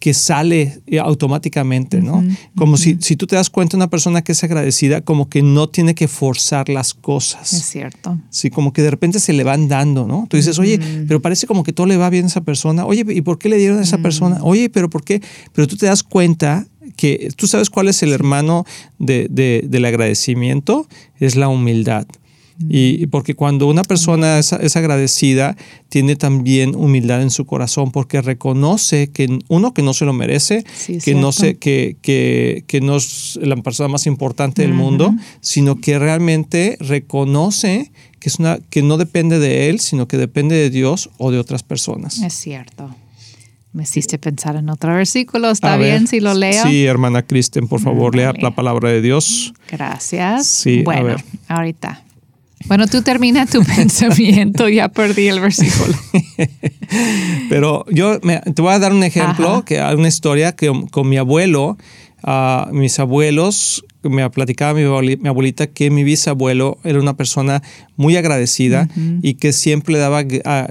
que 0.00 0.14
sale 0.14 0.80
eh, 0.86 0.98
automáticamente, 0.98 2.00
¿no? 2.00 2.24
Como 2.56 2.76
si, 2.78 2.96
si 3.00 3.16
tú 3.16 3.26
te 3.26 3.36
das 3.36 3.50
cuenta, 3.50 3.76
una 3.76 3.90
persona 3.90 4.22
que 4.22 4.32
es 4.32 4.42
agradecida, 4.42 5.02
como 5.02 5.28
que 5.28 5.42
no 5.42 5.68
tiene 5.68 5.94
que 5.94 6.08
forzar 6.08 6.68
las 6.70 6.88
Es 6.88 6.94
cosas. 6.94 7.48
cierto. 7.48 8.18
Sí, 8.30 8.50
como 8.50 8.72
que 8.72 8.82
de 8.82 8.90
repente 8.90 9.20
se 9.20 9.32
le 9.34 9.44
van 9.44 9.68
dando, 9.68 10.06
¿no? 10.06 10.26
Tú 10.28 10.36
dices, 10.38 10.58
oye, 10.58 10.80
pero 11.06 11.20
parece 11.20 11.46
como 11.46 11.62
que 11.62 11.72
todo 11.72 11.86
le 11.86 11.96
va 11.98 12.10
bien 12.10 12.24
a 12.24 12.28
esa 12.28 12.40
persona. 12.40 12.84
Oye, 12.86 13.04
¿y 13.10 13.20
por 13.20 13.38
qué 13.38 13.48
le 13.50 13.58
dieron 13.58 13.78
a 13.78 13.82
esa 13.82 13.98
persona? 13.98 14.38
Oye, 14.42 14.70
pero 14.70 14.88
¿por 14.90 15.04
qué? 15.04 15.20
Pero 15.52 15.68
tú 15.68 15.76
te 15.76 15.86
das 15.86 16.02
cuenta 16.02 16.66
que 16.96 17.28
tú 17.36 17.46
sabes 17.46 17.70
cuál 17.70 17.88
es 17.88 18.02
el 18.02 18.12
hermano 18.12 18.64
de- 18.98 19.28
de- 19.30 19.64
del 19.68 19.84
agradecimiento, 19.84 20.88
es 21.18 21.36
la 21.36 21.48
humildad. 21.48 22.06
Y 22.68 23.06
porque 23.06 23.34
cuando 23.34 23.66
una 23.68 23.82
persona 23.82 24.38
es, 24.38 24.52
es 24.52 24.76
agradecida, 24.76 25.56
tiene 25.88 26.14
también 26.16 26.74
humildad 26.76 27.22
en 27.22 27.30
su 27.30 27.46
corazón, 27.46 27.90
porque 27.90 28.20
reconoce 28.20 29.08
que 29.10 29.38
uno 29.48 29.72
que 29.72 29.82
no 29.82 29.94
se 29.94 30.04
lo 30.04 30.12
merece, 30.12 30.64
Sí, 30.76 30.98
que 30.98 31.14
no 31.14 31.32
cierto. 31.32 31.52
se, 31.54 31.58
que, 31.58 31.96
que, 32.02 32.64
que 32.66 32.80
no 32.82 32.96
es 32.96 33.38
la 33.42 33.56
persona 33.56 33.88
más 33.88 34.06
importante 34.06 34.60
del 34.62 34.74
mundo, 34.74 35.14
sino 35.40 35.80
que 35.80 35.98
realmente 35.98 36.76
reconoce 36.80 37.90
que 38.18 38.28
es 38.28 38.38
una, 38.38 38.58
que 38.68 38.82
no 38.82 38.98
depende 38.98 39.38
de 39.38 39.70
él, 39.70 39.80
sino 39.80 40.06
que 40.06 40.18
depende 40.18 40.54
de 40.54 40.68
Dios 40.68 41.08
o 41.16 41.30
de 41.30 41.38
otras 41.38 41.62
personas. 41.62 42.18
Es 42.18 42.34
cierto. 42.34 42.94
Me 43.72 43.84
hiciste 43.84 44.18
pensar 44.18 44.56
en 44.56 44.68
otro 44.68 44.92
versículo. 44.94 45.50
¿Está 45.50 45.74
A 45.74 45.76
bien 45.78 46.00
ver, 46.00 46.08
si 46.08 46.20
lo 46.20 46.34
leo? 46.34 46.62
Sí, 46.66 46.84
hermana 46.84 47.22
Kristen, 47.22 47.68
por 47.68 47.80
favor, 47.80 48.14
lea 48.14 48.32
Vale. 48.32 48.42
la 48.42 48.50
palabra 48.54 48.90
de 48.90 49.00
Dios. 49.00 49.54
Gracias. 49.70 50.46
Sí, 50.46 50.80
a 50.80 50.84
bueno, 50.84 51.04
ver. 51.04 51.24
ahorita. 51.48 52.02
Bueno, 52.66 52.86
tú 52.86 53.02
termina 53.02 53.46
tu 53.46 53.62
pensamiento, 53.76 54.68
ya 54.68 54.88
perdí 54.88 55.28
el 55.28 55.40
versículo. 55.40 55.94
Pero 57.48 57.84
yo 57.90 58.18
me- 58.22 58.40
te 58.40 58.62
voy 58.62 58.72
a 58.72 58.78
dar 58.78 58.92
un 58.92 59.02
ejemplo, 59.04 59.48
Ajá. 59.50 59.64
que 59.64 59.80
hay 59.80 59.94
una 59.94 60.08
historia 60.08 60.52
que 60.52 60.70
con 60.90 61.08
mi 61.08 61.16
abuelo, 61.16 61.76
ah, 62.22 62.68
mis 62.72 62.98
abuelos, 62.98 63.84
me 64.02 64.28
platicaba 64.30 64.74
mi, 64.74 65.16
mi 65.16 65.28
abuelita 65.28 65.66
que 65.66 65.90
mi 65.90 66.04
bisabuelo 66.04 66.78
era 66.84 66.98
una 67.00 67.16
persona 67.16 67.62
muy 67.96 68.16
agradecida 68.16 68.88
y 69.22 69.34
que 69.34 69.52
siempre 69.52 69.92
le 69.94 69.98
daba 70.00 70.22
g- 70.22 70.40
a- 70.44 70.68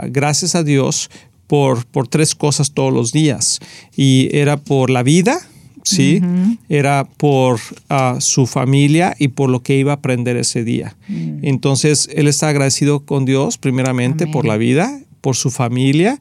a- 0.00 0.06
gracias 0.08 0.54
a 0.54 0.62
Dios 0.62 1.10
por, 1.46 1.84
por 1.86 2.08
tres 2.08 2.34
cosas 2.34 2.72
todos 2.72 2.92
los 2.92 3.12
días. 3.12 3.60
Y 3.94 4.30
era 4.32 4.56
por 4.56 4.88
la 4.90 5.02
vida, 5.02 5.38
¿sí? 5.82 6.20
Era 6.68 7.04
por 7.16 7.58
ah, 7.88 8.16
su 8.20 8.46
familia 8.46 9.14
y 9.18 9.28
por 9.28 9.50
lo 9.50 9.62
que 9.62 9.76
iba 9.78 9.92
a 9.92 9.96
aprender 9.96 10.36
ese 10.36 10.64
día. 10.64 10.96
Entonces, 11.42 12.08
él 12.14 12.28
está 12.28 12.48
agradecido 12.48 13.00
con 13.04 13.24
Dios, 13.24 13.58
primeramente, 13.58 14.26
por 14.26 14.44
la 14.46 14.56
vida, 14.56 15.00
por 15.20 15.36
su 15.36 15.50
familia 15.50 16.20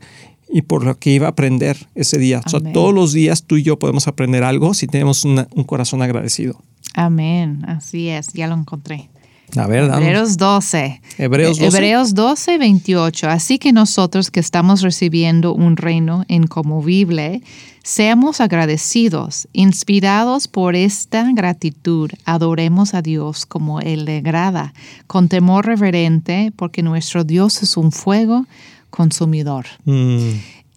y 0.54 0.64
por 0.64 0.84
lo 0.84 0.98
que 1.00 1.12
iba 1.12 1.28
a 1.28 1.30
aprender 1.32 1.78
ese 1.96 2.18
día. 2.18 2.42
O 2.46 2.50
sea, 2.50 2.60
todos 2.74 2.94
los 2.94 3.14
días 3.14 3.44
tú 3.44 3.58
y 3.58 3.64
yo 3.64 3.80
podemos 3.80 4.08
aprender 4.08 4.44
algo 4.44 4.74
si 4.74 4.88
tenemos 4.88 5.24
una- 5.26 5.48
un 5.56 5.64
corazón 5.64 6.02
agradecido. 6.02 6.62
Amén. 6.94 7.64
Así 7.68 8.10
es, 8.10 8.34
ya 8.34 8.48
lo 8.48 8.56
encontré. 8.56 9.10
A 9.56 9.68
ver, 9.68 9.88
danos. 9.88 10.04
Hebreos 10.04 10.38
12. 10.38 11.02
Hebreos 11.18 11.60
12. 11.60 11.78
Hebreos 11.78 12.14
12, 12.14 12.58
28. 12.58 13.30
Así 13.30 13.60
que 13.60 13.74
nosotros 13.74 14.32
que 14.32 14.40
estamos 14.40 14.82
recibiendo 14.82 15.54
un 15.54 15.78
reino 15.78 16.24
inconmovible, 16.28 17.42
seamos 17.84 18.42
agradecidos, 18.42 19.48
inspirados 19.54 20.48
por 20.48 20.76
esta 20.76 21.32
gratitud, 21.34 22.12
adoremos 22.26 22.94
a 22.94 23.02
Dios 23.02 23.46
como 23.46 23.80
Él 23.80 24.06
le 24.06 24.18
agrada, 24.18 24.74
con 25.08 25.28
temor 25.30 25.66
reverente, 25.66 26.52
porque 26.56 26.84
nuestro 26.84 27.24
Dios 27.24 27.64
es 27.64 27.78
un 27.78 27.92
fuego 27.92 28.46
consumidor. 28.90 29.66
Mm, 29.86 30.30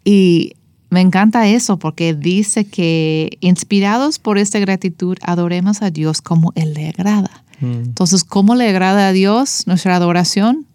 Y 0.04 0.52
me 0.90 1.00
encanta 1.00 1.48
eso 1.48 1.78
porque 1.78 2.14
dice 2.14 2.66
que 2.66 3.38
inspirados 3.40 4.18
por 4.18 4.38
esta 4.38 4.58
gratitud, 4.58 5.16
adoremos 5.22 5.82
a 5.82 5.90
Dios 5.90 6.22
como 6.22 6.52
Él 6.54 6.74
le 6.74 6.88
agrada. 6.88 7.43
Mm, 7.64 7.84
Entonces, 7.84 8.24
¿cómo 8.24 8.54
le 8.54 8.68
agrada 8.68 9.08
a 9.08 9.12
Dios 9.12 9.66
nuestra 9.66 9.96
adoración? 9.96 10.66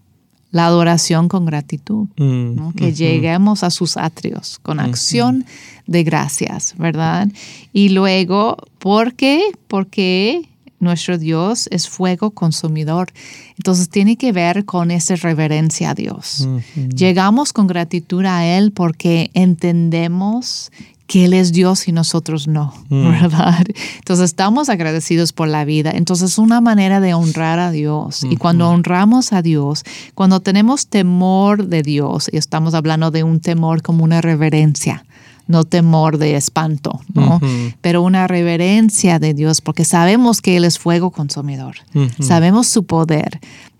La 0.51 0.65
adoración 0.65 1.27
con 1.27 1.45
gratitud. 1.45 2.07
mm, 2.17 2.55
¿no? 2.55 2.73
Que 2.75 2.91
lleguemos 2.93 3.63
a 3.63 3.69
sus 3.69 3.97
atrios 3.97 4.59
con 4.63 4.79
acción 4.79 5.45
de 5.85 6.03
gracias, 6.03 6.75
¿verdad? 6.77 7.27
Y 7.71 7.89
luego, 7.89 8.57
¿por 8.79 9.13
qué? 9.13 9.41
Porque 9.67 10.49
nuestro 10.79 11.17
Dios 11.17 11.67
es 11.71 11.89
fuego 11.89 12.31
consumidor. 12.31 13.11
Entonces 13.57 13.89
tiene 13.89 14.15
que 14.15 14.31
ver 14.31 14.65
con 14.65 14.91
esa 14.91 15.15
reverencia 15.17 15.91
a 15.91 15.93
Dios. 15.93 16.47
Llegamos 16.95 17.51
con 17.53 17.67
gratitud 17.67 18.25
a 18.25 18.45
Él 18.45 18.71
porque 18.71 19.29
entendemos 19.33 20.71
que 21.09 21.25
Él 21.25 21.33
es 21.33 21.51
Dios 21.51 21.87
y 21.87 21.91
nosotros 21.91 22.47
no, 22.47 22.71
¿verdad? 22.87 23.65
Entonces 23.97 24.25
estamos 24.25 24.69
agradecidos 24.69 25.33
por 25.33 25.47
la 25.47 25.65
vida. 25.65 25.89
Entonces 25.89 26.33
es 26.33 26.37
una 26.37 26.61
manera 26.61 26.99
de 26.99 27.15
honrar 27.15 27.57
a 27.57 27.71
Dios. 27.71 28.23
Y 28.29 28.37
cuando 28.37 28.69
honramos 28.69 29.33
a 29.33 29.41
Dios, 29.41 29.83
cuando 30.13 30.39
tenemos 30.39 30.85
temor 30.85 31.65
de 31.65 31.81
Dios, 31.81 32.29
y 32.31 32.37
estamos 32.37 32.75
hablando 32.75 33.09
de 33.09 33.23
un 33.23 33.39
temor 33.39 33.81
como 33.81 34.03
una 34.03 34.21
reverencia, 34.21 35.03
no 35.47 35.63
temor 35.63 36.19
de 36.19 36.35
espanto, 36.35 37.01
¿no? 37.15 37.37
Ujú. 37.37 37.47
Pero 37.81 38.03
una 38.03 38.27
reverencia 38.27 39.17
de 39.17 39.33
Dios, 39.33 39.61
porque 39.61 39.85
sabemos 39.85 40.41
que 40.41 40.57
Él 40.57 40.63
es 40.63 40.77
fuego 40.77 41.09
consumidor, 41.09 41.77
sabemos 42.19 42.67
su 42.67 42.83
poder. 42.83 43.39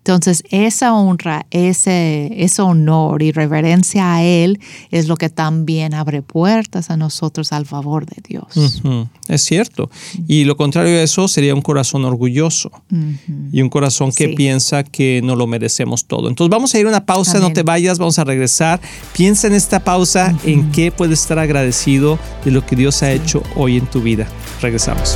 Entonces, 0.10 0.44
esa 0.50 0.96
honra, 0.96 1.46
ese, 1.52 2.32
ese 2.44 2.64
honor 2.64 3.22
y 3.22 3.32
reverencia 3.32 4.16
a 4.16 4.24
Él 4.24 4.60
es 4.90 5.08
lo 5.08 5.18
que 5.18 5.30
también 5.30 5.94
abre 5.94 6.24
puertas 6.24 6.90
a 6.90 6.98
nosotros 6.98 7.52
al 7.54 7.68
favor 7.68 8.08
de 8.08 8.16
Dios. 8.28 8.82
Es 9.28 9.44
cierto. 9.44 9.92
Y 10.28 10.46
lo 10.46 10.58
contrario 10.58 10.94
de 10.94 11.04
eso 11.04 11.28
sería 11.28 11.54
un 11.54 11.62
corazón 11.62 12.06
orgulloso 12.06 12.72
y 13.52 13.62
un 13.62 13.70
corazón 13.70 14.12
que 14.12 14.30
Sí. 14.30 14.34
piensa 14.36 14.84
que 14.84 15.22
no 15.24 15.36
lo 15.36 15.46
merecemos 15.46 16.06
todo. 16.06 16.28
Entonces 16.28 16.50
vamos 16.50 16.74
a 16.74 16.80
ir 16.80 16.88
a 16.88 16.90
una 16.90 17.06
pausa, 17.06 17.38
no 17.40 17.54
te 17.54 17.62
vayas, 17.62 18.00
vamos 18.00 18.18
a 18.18 18.24
regresar. 18.24 18.82
Piensa 19.14 19.46
en 19.46 19.54
esta 19.54 19.80
pausa 19.80 20.36
en 20.44 20.72
qué 20.72 20.92
puedes 20.92 21.22
estar 21.22 21.38
agradecido 21.38 22.18
de 22.44 22.50
lo 22.50 22.66
que 22.66 22.76
Dios 22.76 23.04
ha 23.04 23.12
hecho 23.12 23.44
hoy 23.56 23.78
en 23.78 23.86
tu 23.86 24.02
vida. 24.02 24.28
Regresamos. 24.60 25.16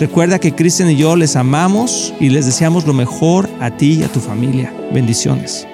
Recuerda 0.00 0.40
que 0.40 0.52
Cristian 0.52 0.90
y 0.90 0.96
yo 0.96 1.14
les 1.14 1.36
amamos 1.36 2.12
y 2.18 2.28
les 2.28 2.46
deseamos 2.46 2.84
lo 2.84 2.92
mejor 2.92 3.48
a 3.60 3.70
ti 3.70 4.00
y 4.00 4.02
a 4.02 4.08
tu 4.08 4.18
familia. 4.18 4.72
Bendiciones. 4.92 5.68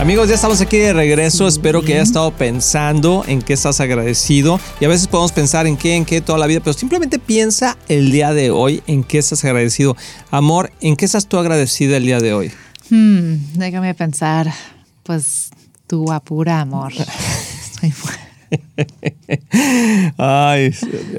Amigos, 0.00 0.28
ya 0.28 0.34
estamos 0.34 0.60
aquí 0.60 0.78
de 0.78 0.92
regreso. 0.92 1.46
Espero 1.46 1.82
que 1.82 1.94
hayas 1.94 2.08
estado 2.08 2.32
pensando 2.32 3.22
en 3.28 3.42
qué 3.42 3.52
estás 3.52 3.78
agradecido. 3.78 4.58
Y 4.80 4.84
a 4.84 4.88
veces 4.88 5.06
podemos 5.06 5.30
pensar 5.30 5.68
en 5.68 5.76
qué, 5.76 5.94
en 5.94 6.04
qué 6.04 6.20
toda 6.20 6.40
la 6.40 6.48
vida, 6.48 6.58
pero 6.58 6.72
simplemente 6.72 7.20
piensa 7.20 7.78
el 7.86 8.10
día 8.10 8.34
de 8.34 8.50
hoy 8.50 8.82
en 8.88 9.04
qué 9.04 9.18
estás 9.18 9.44
agradecido. 9.44 9.96
Amor, 10.32 10.72
¿en 10.80 10.96
qué 10.96 11.04
estás 11.04 11.28
tú 11.28 11.38
agradecida 11.38 11.96
el 11.96 12.06
día 12.06 12.18
de 12.18 12.34
hoy? 12.34 12.50
Hmm, 12.90 13.36
déjame 13.54 13.94
pensar, 13.94 14.52
pues 15.04 15.50
tu 15.92 16.10
apura 16.10 16.60
amor. 16.62 16.90
Ay, 20.18 20.72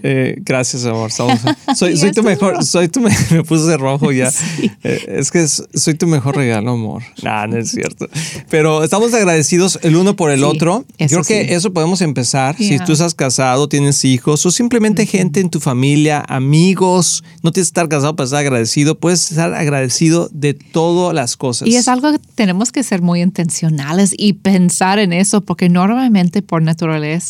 eh, 0.04 0.36
gracias, 0.40 0.86
amor. 0.86 1.10
Estamos- 1.10 1.40
soy, 1.76 1.98
soy 1.98 2.12
tu 2.12 2.24
mejor, 2.24 2.64
soy 2.64 2.88
tu 2.88 3.00
me, 3.00 3.10
me 3.32 3.44
puse 3.44 3.64
de 3.66 3.78
rojo 3.78 4.12
ya. 4.12 4.32
Sí. 4.32 4.72
Eh, 4.84 5.16
es 5.20 5.32
que 5.32 5.46
soy 5.48 5.94
tu 5.96 6.08
mejor 6.08 6.36
regalo, 6.36 6.72
amor. 6.72 7.04
Nah, 7.24 7.48
no 7.48 7.58
es 7.58 7.72
cierto. 7.72 8.08
Pero 8.50 8.84
estamos 8.84 9.14
agradecidos 9.14 9.80
el 9.84 9.96
uno 9.96 10.16
por 10.16 10.32
el 10.32 10.40
Sí, 10.40 10.46
otro. 10.46 10.86
Creo 10.98 11.24
que 11.24 11.46
sí. 11.48 11.54
eso 11.54 11.74
podemos 11.74 12.02
empezar. 12.02 12.56
Si 12.58 12.74
Yeah. 12.74 12.86
tú 12.86 12.94
estás 12.94 13.14
casado, 13.14 13.70
tienes 13.70 14.04
hijos 14.06 14.46
o 14.46 14.52
simplemente 14.52 15.06
gente 15.06 15.40
en 15.40 15.50
tu 15.50 15.60
familia, 15.60 16.24
amigos, 16.28 17.24
no 17.44 17.52
tienes 17.52 17.68
que 17.68 17.72
estar 17.74 17.88
casado 17.90 18.16
para 18.16 18.26
estar 18.26 18.40
agradecido. 18.40 18.98
Puedes 19.00 19.30
estar 19.32 19.54
agradecido 19.54 20.30
de 20.34 20.54
todas 20.54 21.14
las 21.14 21.38
cosas. 21.38 21.68
Y 21.68 21.76
es 21.76 21.88
algo 21.88 22.12
que 22.12 22.20
tenemos 22.36 22.72
que 22.72 22.84
ser 22.84 23.02
muy 23.02 23.22
intencionales 23.22 24.14
y 24.18 24.34
pensar 24.34 24.98
en 25.00 25.14
eso, 25.14 25.42
porque 25.42 25.70
normalmente 25.70 26.42
por 26.42 26.62
naturaleza 26.62 27.23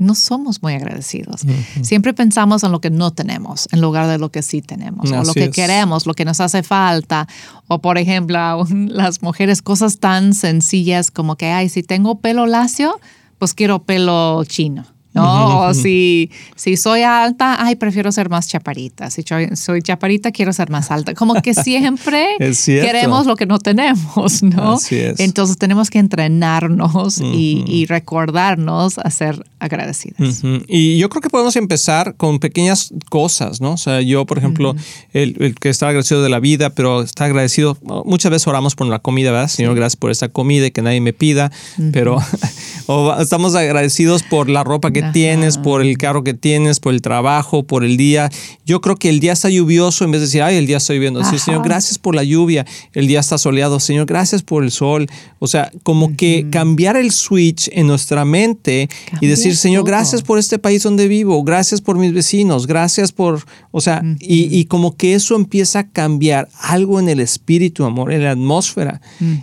no 0.00 0.14
somos 0.14 0.62
muy 0.62 0.72
agradecidos. 0.74 1.42
Siempre 1.82 2.14
pensamos 2.14 2.64
en 2.64 2.72
lo 2.72 2.80
que 2.80 2.90
no 2.90 3.12
tenemos 3.12 3.68
en 3.70 3.80
lugar 3.80 4.08
de 4.08 4.18
lo 4.18 4.30
que 4.30 4.42
sí 4.42 4.62
tenemos, 4.62 5.12
o 5.12 5.22
lo 5.22 5.34
que 5.34 5.44
es. 5.44 5.50
queremos, 5.50 6.06
lo 6.06 6.14
que 6.14 6.24
nos 6.24 6.40
hace 6.40 6.62
falta, 6.62 7.28
o 7.68 7.80
por 7.80 7.98
ejemplo, 7.98 8.38
aún 8.38 8.88
las 8.92 9.22
mujeres, 9.22 9.62
cosas 9.62 9.98
tan 9.98 10.34
sencillas 10.34 11.10
como 11.10 11.36
que, 11.36 11.46
ay, 11.46 11.68
si 11.68 11.82
tengo 11.82 12.18
pelo 12.18 12.46
lacio, 12.46 12.98
pues 13.38 13.54
quiero 13.54 13.82
pelo 13.82 14.42
chino. 14.44 14.86
¿No? 15.12 15.60
O 15.60 15.74
si, 15.74 16.30
si 16.56 16.76
soy 16.76 17.02
alta, 17.02 17.64
ay, 17.64 17.76
prefiero 17.76 18.12
ser 18.12 18.28
más 18.28 18.48
chaparita. 18.48 19.10
Si 19.10 19.22
soy, 19.22 19.48
soy 19.56 19.82
chaparita, 19.82 20.30
quiero 20.30 20.52
ser 20.52 20.70
más 20.70 20.90
alta. 20.90 21.14
Como 21.14 21.34
que 21.42 21.54
siempre 21.54 22.26
queremos 22.64 23.26
lo 23.26 23.36
que 23.36 23.46
no 23.46 23.58
tenemos, 23.58 24.42
¿no? 24.42 24.74
Así 24.74 24.96
es. 24.96 25.20
Entonces 25.20 25.58
tenemos 25.58 25.90
que 25.90 25.98
entrenarnos 25.98 27.20
y, 27.20 27.64
y 27.66 27.86
recordarnos 27.86 28.98
a 28.98 29.10
ser 29.10 29.44
agradecidas. 29.58 30.42
Y 30.66 30.98
yo 30.98 31.08
creo 31.08 31.20
que 31.20 31.30
podemos 31.30 31.56
empezar 31.56 32.14
con 32.16 32.38
pequeñas 32.38 32.92
cosas, 33.08 33.60
¿no? 33.60 33.72
O 33.72 33.76
sea, 33.76 34.00
yo, 34.00 34.26
por 34.26 34.38
ejemplo, 34.38 34.74
el, 35.12 35.36
el 35.40 35.54
que 35.54 35.68
está 35.68 35.88
agradecido 35.88 36.22
de 36.22 36.28
la 36.28 36.40
vida, 36.40 36.70
pero 36.70 37.02
está 37.02 37.26
agradecido, 37.26 37.76
muchas 38.04 38.30
veces 38.30 38.46
oramos 38.46 38.74
por 38.74 38.86
la 38.86 38.98
comida, 38.98 39.30
¿verdad? 39.30 39.48
Señor, 39.48 39.74
gracias 39.74 39.96
por 39.96 40.10
esta 40.10 40.28
comida 40.28 40.66
y 40.66 40.70
que 40.70 40.82
nadie 40.82 41.00
me 41.00 41.12
pida, 41.12 41.50
pero 41.92 42.18
o 42.86 43.14
estamos 43.20 43.54
agradecidos 43.54 44.22
por 44.22 44.48
la 44.48 44.64
ropa 44.64 44.90
que 44.90 44.99
Ajá. 45.02 45.12
tienes, 45.12 45.58
por 45.58 45.82
el 45.82 45.96
carro 45.98 46.24
que 46.24 46.34
tienes, 46.34 46.80
por 46.80 46.94
el 46.94 47.02
trabajo, 47.02 47.62
por 47.62 47.84
el 47.84 47.96
día. 47.96 48.30
Yo 48.64 48.80
creo 48.80 48.96
que 48.96 49.08
el 49.08 49.20
día 49.20 49.32
está 49.32 49.48
lluvioso, 49.48 50.04
en 50.04 50.10
vez 50.10 50.20
de 50.20 50.26
decir, 50.26 50.42
ay, 50.42 50.56
el 50.56 50.66
día 50.66 50.76
está 50.78 50.94
lloviendo, 50.94 51.20
Ajá. 51.20 51.38
Señor, 51.38 51.62
gracias 51.64 51.98
por 51.98 52.14
la 52.14 52.24
lluvia, 52.24 52.66
el 52.92 53.06
día 53.06 53.20
está 53.20 53.38
soleado, 53.38 53.80
Señor, 53.80 54.06
gracias 54.06 54.42
por 54.42 54.64
el 54.64 54.70
sol. 54.70 55.06
O 55.38 55.46
sea, 55.46 55.70
como 55.82 56.16
que 56.16 56.46
cambiar 56.50 56.96
el 56.96 57.12
switch 57.12 57.70
en 57.72 57.86
nuestra 57.86 58.24
mente 58.24 58.88
y 59.20 59.26
decir, 59.26 59.56
Señor, 59.56 59.84
todo. 59.84 59.92
gracias 59.92 60.22
por 60.22 60.38
este 60.38 60.58
país 60.58 60.82
donde 60.82 61.08
vivo, 61.08 61.42
gracias 61.42 61.80
por 61.80 61.98
mis 61.98 62.12
vecinos, 62.12 62.66
gracias 62.66 63.12
por, 63.12 63.44
o 63.70 63.80
sea, 63.80 64.02
y, 64.20 64.56
y 64.56 64.66
como 64.66 64.96
que 64.96 65.14
eso 65.14 65.36
empieza 65.36 65.80
a 65.80 65.88
cambiar 65.88 66.48
algo 66.60 67.00
en 67.00 67.08
el 67.08 67.20
espíritu, 67.20 67.84
amor, 67.84 68.12
en 68.12 68.24
la 68.24 68.32
atmósfera, 68.32 69.00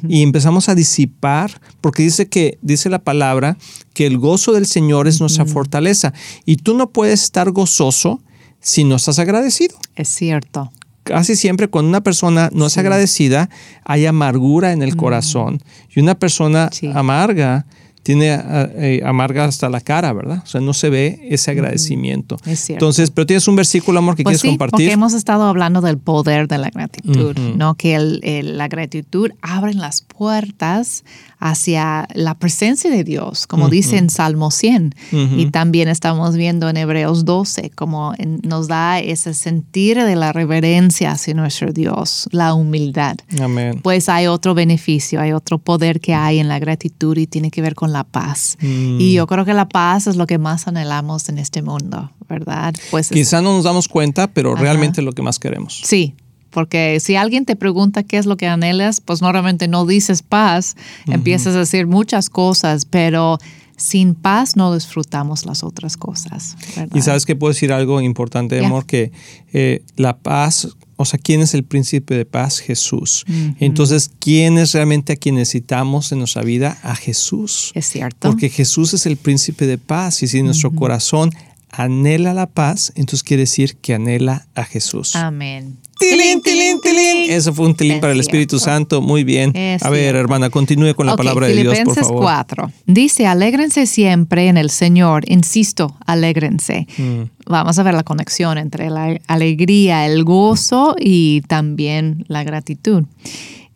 y 0.07 0.23
empezamos 0.23 0.69
a 0.69 0.75
disipar, 0.75 1.59
porque 1.81 2.03
dice 2.03 2.27
que, 2.27 2.57
dice 2.61 2.89
la 2.89 2.99
palabra, 2.99 3.57
que 3.97 4.05
el 4.05 4.19
gozo 4.19 4.53
del 4.53 4.67
Señor 4.67 5.07
es 5.07 5.19
nuestra 5.21 5.47
fortaleza, 5.47 6.13
y 6.45 6.57
tú 6.57 6.75
no 6.77 6.91
puedes 6.91 7.23
estar 7.23 7.49
gozoso 7.49 8.21
si 8.61 8.83
no 8.83 8.95
estás 8.97 9.17
agradecido. 9.17 9.75
Es 9.95 10.07
cierto. 10.09 10.71
Casi 11.01 11.35
siempre 11.35 11.67
cuando 11.67 11.89
una 11.89 12.01
persona 12.01 12.51
no 12.53 12.67
es 12.67 12.77
agradecida, 12.77 13.49
hay 13.85 14.05
amargura 14.05 14.71
en 14.71 14.83
el 14.83 14.95
corazón. 14.95 15.63
Y 15.95 15.99
una 15.99 16.13
persona 16.13 16.69
Sí. 16.71 16.91
amarga 16.93 17.65
tiene 18.03 18.31
ah, 18.31 18.69
eh, 18.75 19.01
amarga 19.05 19.43
hasta 19.45 19.67
la 19.67 19.81
cara, 19.81 20.13
¿verdad? 20.13 20.41
O 20.41 20.47
sea, 20.47 20.61
no 20.61 20.73
se 20.73 20.89
ve 20.89 21.19
ese 21.29 21.51
agradecimiento. 21.51 22.37
Es 22.45 22.59
cierto. 22.61 22.85
Entonces, 22.85 23.11
pero 23.11 23.25
tienes 23.25 23.47
un 23.49 23.57
versículo, 23.57 23.99
amor, 23.99 24.15
que 24.15 24.23
Pues 24.23 24.33
quieres 24.35 24.41
sí, 24.43 24.47
compartir. 24.49 24.71
porque 24.87 24.91
hemos 24.93 25.13
estado 25.13 25.43
hablando 25.43 25.81
del 25.81 25.97
poder 25.97 26.47
de 26.47 26.57
la 26.57 26.69
gratitud. 26.69 27.35
¿no? 27.57 27.75
Que 27.75 27.95
el- 27.95 28.21
el- 28.23 28.57
la 28.57 28.67
gratitud 28.69 29.31
abre 29.41 29.73
las 29.73 30.03
puertas 30.03 31.03
hacia 31.39 32.07
la 32.13 32.33
presencia 32.37 32.89
de 32.89 33.03
Dios, 33.03 33.45
como 33.47 33.69
dice 33.69 33.97
en 33.97 34.09
Salmo 34.09 34.49
100. 34.51 34.95
Ujú. 35.11 35.35
Y 35.39 35.51
también 35.51 35.87
estamos 35.87 36.35
viendo 36.35 36.67
en 36.69 36.77
Hebreos 36.77 37.25
12, 37.25 37.69
como 37.75 38.13
en- 38.17 38.39
nos 38.43 38.67
da 38.67 38.99
ese 38.99 39.33
sentir 39.33 40.01
de 40.03 40.15
la 40.15 40.33
reverencia 40.33 41.11
hacia 41.11 41.33
nuestro 41.33 41.71
Dios, 41.71 42.27
la 42.31 42.53
humildad. 42.53 43.17
Amén. 43.39 43.79
Pues 43.83 44.09
hay 44.09 44.27
otro 44.27 44.53
beneficio, 44.55 45.21
hay 45.21 45.31
otro 45.31 45.59
poder 45.59 45.99
que 46.01 46.13
hay 46.13 46.39
en 46.39 46.47
la 46.47 46.59
gratitud 46.59 47.17
y 47.17 47.27
tiene 47.27 47.51
que 47.51 47.61
ver 47.61 47.75
con 47.75 47.93
la 47.93 48.03
paz. 48.03 48.57
Mm. 48.61 48.99
Y 48.99 49.13
yo 49.13 49.27
creo 49.27 49.45
que 49.45 49.53
la 49.53 49.69
paz 49.69 50.07
es 50.07 50.15
lo 50.15 50.25
que 50.27 50.37
más 50.37 50.67
anhelamos 50.67 51.29
en 51.29 51.37
este 51.37 51.61
mundo, 51.61 52.11
¿verdad? 52.27 52.73
Pues 52.91 53.11
es- 53.11 53.15
Quizá 53.15 53.41
no 53.41 53.53
nos 53.55 53.63
damos 53.63 53.87
cuenta, 53.87 54.27
pero 54.27 54.53
Ajá. 54.53 54.61
realmente 54.61 55.01
es 55.01 55.05
lo 55.05 55.11
que 55.13 55.21
más 55.21 55.37
queremos. 55.39 55.81
Sí, 55.83 56.15
porque 56.57 56.99
si 56.99 57.15
alguien 57.15 57.45
te 57.45 57.55
pregunta 57.55 58.01
qué 58.01 58.17
es 58.17 58.25
lo 58.25 58.35
que 58.35 58.47
anhelas, 58.47 58.99
pues 58.99 59.21
normalmente 59.21 59.67
no 59.67 59.85
dices 59.85 60.23
paz, 60.23 60.75
empiezas 61.05 61.55
a 61.55 61.59
decir 61.59 61.85
muchas 61.85 62.31
cosas, 62.31 62.85
pero 62.85 63.37
sin 63.75 64.15
paz 64.15 64.55
no 64.55 64.73
disfrutamos 64.73 65.45
las 65.45 65.63
otras 65.63 65.97
cosas. 65.97 66.55
¿verdad? 66.75 66.95
Y 66.95 67.03
sabes 67.03 67.27
que 67.27 67.35
puedo 67.35 67.53
decir 67.53 67.71
algo 67.71 68.01
importante, 68.01 68.65
amor, 68.65 68.87
que 68.87 69.11
eh, 69.53 69.83
la 69.97 70.17
paz, 70.17 70.69
o 70.95 71.05
sea, 71.05 71.19
¿quién 71.19 71.41
es 71.41 71.53
el 71.53 71.63
príncipe 71.63 72.15
de 72.15 72.25
paz? 72.25 72.57
Jesús. 72.57 73.23
Entonces, 73.59 74.09
¿quién 74.17 74.57
es 74.57 74.73
realmente 74.73 75.13
a 75.13 75.15
quien 75.15 75.35
necesitamos 75.35 76.11
en 76.11 76.17
nuestra 76.17 76.41
vida? 76.41 76.79
A 76.81 76.95
Jesús. 76.95 77.71
Es 77.75 77.85
cierto. 77.85 78.29
Porque 78.29 78.49
Jesús 78.49 78.95
es 78.95 79.05
el 79.05 79.17
príncipe 79.17 79.67
de 79.67 79.77
paz 79.77 80.23
y 80.23 80.27
si 80.27 80.41
nuestro 80.41 80.71
corazón 80.71 81.29
anhela 81.69 82.33
la 82.33 82.47
paz, 82.47 82.91
entonces 82.95 83.23
quiere 83.23 83.41
decir 83.43 83.77
que 83.77 83.93
anhela 83.93 84.47
a 84.55 84.63
Jesús. 84.63 85.15
Amén. 85.15 85.77
Tilín, 85.99 86.41
tilín, 86.43 86.79
tilín. 86.79 87.31
Eso 87.31 87.53
fue 87.55 87.65
un 87.65 87.73
tilín 87.75 87.93
Es 87.95 88.01
para 88.01 88.13
el 88.13 88.19
Espíritu 88.19 88.59
cierto. 88.59 88.71
Santo. 88.71 89.01
Muy 89.01 89.23
bien. 89.23 89.51
Es 89.55 89.81
a 89.83 89.89
ver, 89.89 90.01
cierto. 90.01 90.19
hermana, 90.19 90.51
continúe 90.51 90.93
con 90.93 91.07
la 91.07 91.15
palabra 91.15 91.47
de 91.47 91.55
Dios, 91.55 91.75
por 91.85 91.95
favor. 91.95 92.21
4. 92.21 92.71
Dice, 92.85 93.25
alégrense 93.25 93.87
siempre 93.87 94.47
en 94.47 94.57
el 94.57 94.69
Señor. 94.69 95.23
Insisto, 95.27 95.97
alégrense. 96.05 96.85
Mm. 96.99 97.21
Vamos 97.47 97.79
a 97.79 97.83
ver 97.83 97.95
la 97.95 98.03
conexión 98.03 98.59
entre 98.59 98.91
la 98.91 99.17
alegría, 99.25 100.05
el 100.05 100.23
gozo 100.23 100.95
y 100.99 101.41
también 101.47 102.25
la 102.27 102.43
gratitud. 102.43 103.03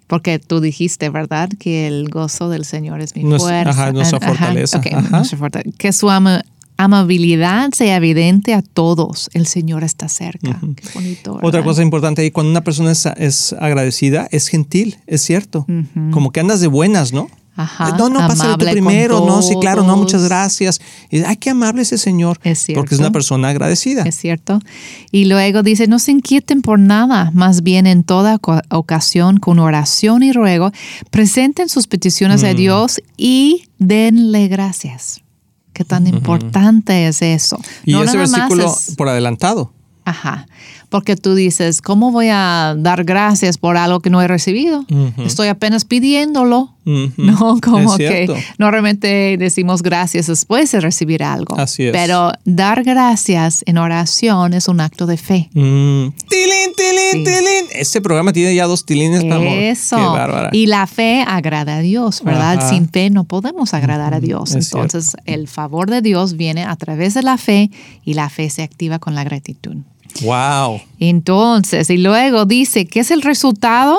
Porque 0.06 0.39
tú 0.39 0.60
dijiste, 0.60 1.10
¿verdad? 1.10 1.49
Que 1.58 1.88
el 1.88 2.10
gozo 2.10 2.49
del 2.49 2.65
Señor 2.65 3.01
es 3.01 3.15
mi 3.15 3.23
fuerza. 3.39 3.69
ajá, 3.69 3.91
nuestra 3.93 4.19
fortaleza. 4.19 4.77
ok, 4.77 4.88
Ajá. 4.93 5.10
nuestra 5.10 5.38
fortaleza. 5.39 5.75
Que 5.77 5.93
su 5.93 6.10
ama- 6.10 6.43
amabilidad 6.84 7.72
sea 7.74 7.96
evidente 7.98 8.54
a 8.54 8.62
todos. 8.62 9.30
El 9.34 9.48
Señor 9.48 9.84
está 9.84 10.08
cerca. 10.10 10.60
Qué 10.76 10.88
bonito. 10.94 11.39
Otra 11.41 11.63
cosa 11.63 11.82
importante 11.82 12.22
ahí, 12.22 12.32
cuando 12.32 12.50
una 12.52 12.63
persona 12.63 12.91
es, 12.91 13.06
es 13.17 13.54
agradecida, 13.60 14.28
es 14.32 14.48
gentil, 14.48 14.98
es 15.08 15.22
cierto. 15.22 15.65
Como 16.12 16.32
que 16.32 16.39
andas 16.39 16.60
de 16.62 16.67
buenas, 16.67 17.13
¿no? 17.13 17.30
Ajá, 17.54 17.98
no, 17.98 18.08
no, 18.10 18.20
pásale 18.20 18.54
amable 18.54 18.65
tú 18.67 18.72
primero. 18.72 19.26
No, 19.26 19.41
sí, 19.41 19.56
claro, 19.60 19.84
no, 19.84 19.98
muchas 19.98 20.24
gracias. 20.24 20.80
Y, 21.12 21.20
Ay, 21.24 21.36
qué 21.36 21.50
amable 21.50 21.82
ese 21.82 21.98
señor. 21.98 22.39
Es 22.44 22.65
Porque 22.74 22.96
es 22.96 23.00
una 23.02 23.12
persona 23.12 23.50
agradecida. 23.50 24.04
Es 24.04 24.15
cierto. 24.15 24.60
Y 25.12 25.26
luego 25.26 25.62
dice, 25.62 25.88
no 25.88 26.00
se 26.00 26.12
inquieten 26.12 26.62
por 26.62 26.80
nada, 26.80 27.30
más 27.34 27.62
bien 27.62 27.88
en 27.88 28.04
toda 28.06 28.36
oca- 28.36 28.63
ocasión, 28.72 29.38
con 29.38 29.60
oración 29.60 30.24
y 30.24 30.32
ruego, 30.32 30.72
presenten 31.12 31.67
sus 31.67 31.88
peticiones 31.88 32.41
Mm. 32.41 32.46
a 32.46 32.54
Dios 32.54 33.02
y 33.17 33.63
denle 33.80 34.48
gracias. 34.48 35.20
Qué 35.82 35.86
tan 35.86 36.06
importante 36.06 37.08
es 37.08 37.24
eso. 37.24 37.60
y 37.84 37.94
No 37.94 38.04
ese 38.04 38.15
versículo 38.17 38.65
es- 38.67 38.96
por 38.96 39.10
adelantado. 39.10 39.74
Ajá. 40.06 40.46
Porque 40.91 41.15
tú 41.15 41.36
dices, 41.36 41.82
¿cómo 41.82 42.12
voy 42.12 42.27
a 42.30 42.75
dar 42.77 43.06
gracias 43.06 43.58
por 43.58 43.77
algo 43.77 44.01
que 44.01 44.10
no 44.10 44.21
he 44.21 44.27
recibido? 44.27 44.86
Estoy 45.23 45.47
apenas 45.47 45.86
pidiéndolo. 45.86 46.75
No, 46.84 47.58
como 47.63 47.95
que 47.95 48.27
normalmente 48.58 49.38
decimos 49.39 49.84
gracias 49.84 50.27
después 50.27 50.69
de 50.73 50.82
recibir 50.82 51.23
algo. 51.23 51.58
Así 51.58 51.86
es. 51.86 51.93
Pero 51.93 52.34
dar 52.43 52.84
gracias 52.84 53.63
en 53.67 53.77
oración 53.77 54.54
es 54.54 54.67
un 54.67 54.82
acto 54.82 55.06
de 55.06 55.15
fe. 55.15 55.49
Mm. 55.54 56.10
Tilín, 56.27 56.73
tilín, 56.75 57.12
Sí. 57.12 57.23
tilín. 57.23 57.65
Este 57.73 58.01
programa 58.01 58.34
tiene 58.34 58.54
ya 58.54 58.65
dos 58.65 58.86
tilines, 58.86 59.23
mi 59.23 59.32
amor. 59.32 59.47
Eso. 59.47 59.95
Qué 59.95 60.04
bárbara. 60.04 60.49
Y 60.51 60.65
la 60.65 60.88
fe 60.88 61.23
agrada 61.25 61.77
a 61.77 61.82
Dios, 61.82 62.21
¿verdad? 62.21 62.58
Ajá. 62.58 62.67
Sin 62.69 62.89
fe 62.89 63.10
no 63.10 63.23
podemos 63.23 63.73
agradar 63.73 64.13
a 64.13 64.19
Dios. 64.19 64.56
es 64.56 64.73
Entonces, 64.73 65.15
el 65.25 65.47
favor 65.47 65.89
de 65.89 66.01
Dios 66.01 66.36
viene 66.36 66.65
a 66.65 66.75
través 66.75 67.13
de 67.13 67.21
la 67.21 67.38
fe 67.38 67.71
y 68.04 68.15
la 68.15 68.27
fe 68.27 68.49
se 68.49 68.62
activa 68.63 68.99
con 68.99 69.15
la 69.15 69.23
gratitud. 69.23 69.77
Wow. 70.24 70.82
Entonces, 71.00 71.89
y 71.89 71.97
luego 71.97 72.45
dice, 72.45 72.86
¿qué 72.86 73.00
es 73.02 73.12
el 73.12 73.21
resultado? 73.21 73.97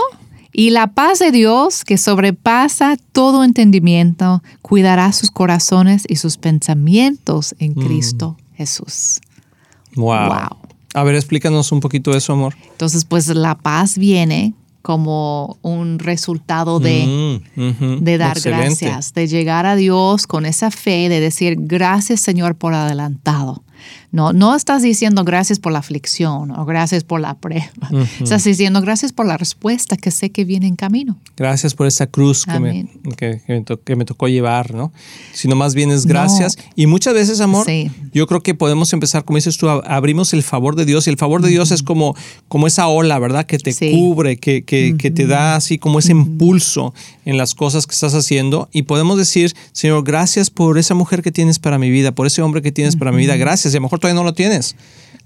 Y 0.53 0.71
la 0.71 0.89
paz 0.89 1.19
de 1.19 1.31
Dios, 1.33 1.83
que 1.85 1.97
sobrepasa 1.97 2.97
todo 3.13 3.43
entendimiento, 3.43 4.43
cuidará 4.61 5.13
sus 5.13 5.31
corazones 5.31 6.05
y 6.09 6.17
sus 6.17 6.37
pensamientos 6.37 7.55
en 7.59 7.75
Cristo 7.75 8.37
Jesús. 8.55 9.21
wow. 9.97 10.29
Wow. 10.29 10.57
A 10.95 11.03
ver, 11.05 11.15
explícanos 11.15 11.73
un 11.73 11.81
poquito 11.81 12.15
eso, 12.15 12.35
amor. 12.35 12.55
Entonces, 12.71 13.07
pues 13.07 13.27
la 13.29 13.55
paz 13.55 13.97
viene 13.97 14.53
como 14.83 15.57
un 15.63 15.99
resultado 16.01 16.81
de, 16.81 17.41
Mm, 17.57 17.69
ujú. 17.69 17.99
de 18.05 18.19
dar 18.19 18.37
Excelente. 18.37 18.85
gracias, 18.85 19.15
de 19.15 19.27
llegar 19.29 19.65
a 19.65 19.75
Dios 19.77 20.27
con 20.27 20.45
esa 20.45 20.71
fe, 20.71 21.09
de 21.09 21.21
decir 21.21 21.57
gracias 21.59 22.21
Señor 22.21 22.57
por 22.57 22.75
adelantado. 22.75 23.63
No, 24.13 24.33
no 24.35 24.55
estás 24.55 24.83
diciendo 24.83 25.25
gracias 25.25 25.59
por 25.59 25.73
la 25.73 25.79
aflicción 25.79 26.51
o 26.51 26.65
gracias 26.67 27.03
por 27.03 27.21
la 27.21 27.35
prueba. 27.35 27.71
Estás 28.21 28.45
diciendo 28.45 28.81
gracias 28.83 29.11
por 29.13 29.25
la 29.27 29.39
respuesta 29.39 29.97
que 29.97 30.11
sé 30.11 30.31
que 30.31 30.45
viene 30.45 30.67
en 30.67 30.77
camino. 30.77 31.17
Gracias 31.37 31.75
por 31.75 31.87
esta 31.87 32.07
cruz 32.07 32.45
que 32.45 32.61
me, 32.61 32.89
que, 33.17 33.41
que 33.47 33.53
me 33.55 33.63
to- 33.63 33.81
que 33.83 33.97
me 33.97 34.05
tocó 34.05 34.29
llevar, 34.29 34.75
¿no? 34.75 34.93
Sino 35.33 35.57
más 35.57 35.75
bien 35.75 35.91
es 35.91 36.05
gracias. 36.05 36.59
Y 36.77 36.87
muchas 36.87 37.15
veces, 37.15 37.41
amor, 37.41 37.65
Sí. 37.67 37.91
yo 38.13 38.27
creo 38.27 38.43
que 38.43 38.55
podemos 38.55 38.93
empezar, 38.93 39.25
como 39.25 39.37
dices 39.39 39.57
tú, 39.57 39.69
abrimos 39.71 40.35
el 40.35 40.43
favor 40.43 40.77
de 40.77 40.85
Dios. 40.85 41.07
Y 41.07 41.11
el 41.11 41.17
favor 41.17 41.41
de 41.41 41.49
Dios 41.49 41.71
es 41.73 41.83
como, 41.83 42.15
como 42.49 42.67
esa 42.67 42.89
ola, 42.89 43.19
¿verdad? 43.19 43.47
Que 43.47 43.59
te 43.59 43.73
Sí. 43.73 43.93
cubre, 43.93 44.37
que, 44.37 44.63
que, 44.65 44.95
que 44.99 45.11
te 45.11 45.27
da 45.27 45.57
así 45.57 45.79
como 45.79 46.01
ese 46.01 46.13
impulso 46.13 46.93
en 47.25 47.39
las 47.39 47.55
cosas 47.55 47.87
que 47.87 47.95
estás 47.95 48.13
haciendo. 48.15 48.69
Y 48.73 48.83
podemos 48.83 49.17
decir, 49.17 49.55
Señor, 49.73 50.05
gracias 50.05 50.51
por 50.51 50.77
esa 50.77 50.95
mujer 50.95 51.23
que 51.23 51.33
tienes 51.33 51.59
para 51.59 51.79
mi 51.79 51.89
vida, 51.89 52.13
por 52.13 52.27
ese 52.27 52.43
hombre 52.43 52.61
que 52.61 52.73
tienes 52.73 52.97
para 52.97 53.11
mi 53.11 53.19
vida. 53.19 53.37
Gracias. 53.37 53.73
Y 53.73 53.77
a 53.79 53.81
lo 53.81 53.85
mejor 53.85 54.02
todavía 54.03 54.21
no 54.21 54.25
lo 54.25 54.35
tienes. 54.35 54.77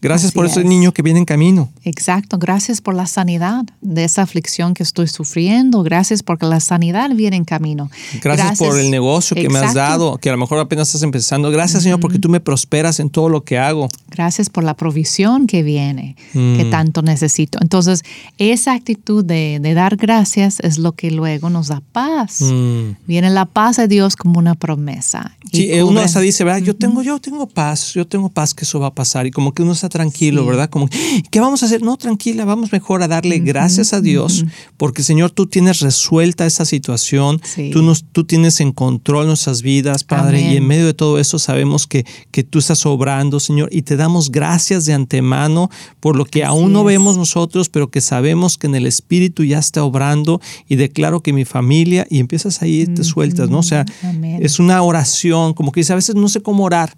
Gracias 0.00 0.28
Así 0.30 0.34
por 0.36 0.46
ese 0.46 0.60
es. 0.60 0.66
niño 0.66 0.92
que 0.92 1.02
viene 1.02 1.18
en 1.18 1.24
camino. 1.24 1.70
Exacto, 1.84 2.38
gracias 2.38 2.80
por 2.80 2.94
la 2.94 3.06
sanidad 3.06 3.64
de 3.80 4.04
esa 4.04 4.22
aflicción 4.22 4.74
que 4.74 4.82
estoy 4.82 5.08
sufriendo, 5.08 5.82
gracias 5.82 6.22
porque 6.22 6.46
la 6.46 6.60
sanidad 6.60 7.10
viene 7.14 7.36
en 7.36 7.44
camino. 7.44 7.90
Gracias, 8.22 8.58
por 8.58 8.78
el 8.78 8.90
negocio 8.90 9.34
que 9.34 9.48
me 9.48 9.58
has 9.58 9.72
Exacto. 9.72 9.78
dado, 9.78 10.18
que 10.18 10.28
a 10.28 10.32
lo 10.32 10.38
mejor 10.38 10.58
apenas 10.58 10.88
estás 10.88 11.02
empezando. 11.02 11.50
Gracias, 11.50 11.82
Señor, 11.82 12.00
porque 12.00 12.18
tú 12.18 12.28
me 12.28 12.40
prosperas 12.40 13.00
en 13.00 13.10
todo 13.10 13.28
lo 13.28 13.44
que 13.44 13.58
hago. 13.58 13.88
Gracias 14.10 14.50
por 14.50 14.64
la 14.64 14.74
provisión 14.74 15.46
que 15.46 15.62
viene, 15.62 16.16
que 16.32 16.64
Mm. 16.66 16.70
tanto 16.70 17.02
necesito. 17.02 17.58
Entonces, 17.62 18.02
esa 18.38 18.72
actitud 18.74 19.24
de, 19.24 19.58
de 19.60 19.74
dar 19.74 19.96
gracias 19.96 20.60
es 20.60 20.78
lo 20.78 20.92
que 20.92 21.10
luego 21.10 21.50
nos 21.50 21.68
da 21.68 21.82
paz. 21.92 22.40
Mm. 22.42 22.96
Viene 23.06 23.30
la 23.30 23.46
paz 23.46 23.76
de 23.76 23.88
Dios 23.88 24.16
como 24.16 24.38
una 24.38 24.54
promesa. 24.54 25.36
Sí, 25.52 25.70
eh, 25.72 25.82
uno 25.82 26.00
hasta 26.00 26.20
dice, 26.20 26.44
¿verdad? 26.44 26.60
Yo 26.60 26.74
tengo, 26.76 27.02
yo 27.02 27.18
tengo 27.20 27.46
paz, 27.46 27.94
yo 27.94 28.06
tengo 28.06 28.28
paz 28.28 28.52
que 28.54 28.64
eso 28.64 28.78
va 28.80 28.88
a 28.88 28.94
pasar. 28.94 29.26
Y 29.26 29.30
como 29.30 29.52
que 29.52 29.62
uno 29.62 29.72
está 29.72 29.85
tranquilo, 29.88 30.42
Sí. 30.42 30.48
¿verdad? 30.48 30.70
Como, 30.70 30.88
¿qué 31.30 31.40
vamos 31.40 31.62
a 31.62 31.66
hacer? 31.66 31.82
No, 31.82 31.96
tranquila, 31.96 32.44
vamos 32.44 32.72
mejor 32.72 33.02
a 33.02 33.08
darle 33.08 33.38
gracias 33.40 33.92
a 33.92 34.00
Dios, 34.00 34.44
porque 34.76 35.02
Señor, 35.02 35.30
tú 35.30 35.46
tienes 35.46 35.80
resuelta 35.80 36.46
esa 36.46 36.64
situación, 36.64 37.40
Sí. 37.44 37.70
tú, 37.72 37.82
nos, 37.82 38.04
tú 38.04 38.24
tienes 38.24 38.60
en 38.60 38.72
control 38.72 39.26
nuestras 39.26 39.62
vidas, 39.62 40.04
Padre, 40.04 40.38
Amén. 40.38 40.52
y 40.52 40.56
en 40.56 40.66
medio 40.66 40.86
de 40.86 40.94
todo 40.94 41.18
eso 41.18 41.38
sabemos 41.38 41.86
que, 41.86 42.04
que 42.30 42.42
tú 42.42 42.58
estás 42.58 42.84
obrando, 42.86 43.40
Señor, 43.40 43.68
y 43.72 43.82
te 43.82 43.96
damos 43.96 44.30
gracias 44.30 44.84
de 44.86 44.92
antemano 44.94 45.70
por 46.00 46.16
lo 46.16 46.24
que 46.24 46.42
Así 46.44 46.50
aún 46.50 46.72
no 46.72 46.80
es. 46.80 46.86
vemos 46.86 47.16
nosotros, 47.16 47.68
pero 47.68 47.90
que 47.90 48.00
sabemos 48.00 48.58
que 48.58 48.66
en 48.66 48.74
el 48.74 48.86
Espíritu 48.86 49.44
ya 49.44 49.58
está 49.58 49.82
obrando 49.84 50.40
y 50.68 50.76
declaro 50.76 51.22
que 51.22 51.32
mi 51.32 51.44
familia, 51.44 52.06
y 52.10 52.18
empiezas 52.18 52.62
ahí, 52.62 52.86
te 52.86 53.04
sueltas, 53.04 53.50
¿no? 53.50 53.58
O 53.58 53.62
sea, 53.62 53.84
Amén. 54.02 54.38
es 54.42 54.58
una 54.58 54.82
oración, 54.82 55.54
como 55.54 55.72
que 55.72 55.80
dice, 55.80 55.92
a 55.92 55.96
veces 55.96 56.14
no 56.14 56.28
sé 56.28 56.40
cómo 56.40 56.64
orar. 56.64 56.94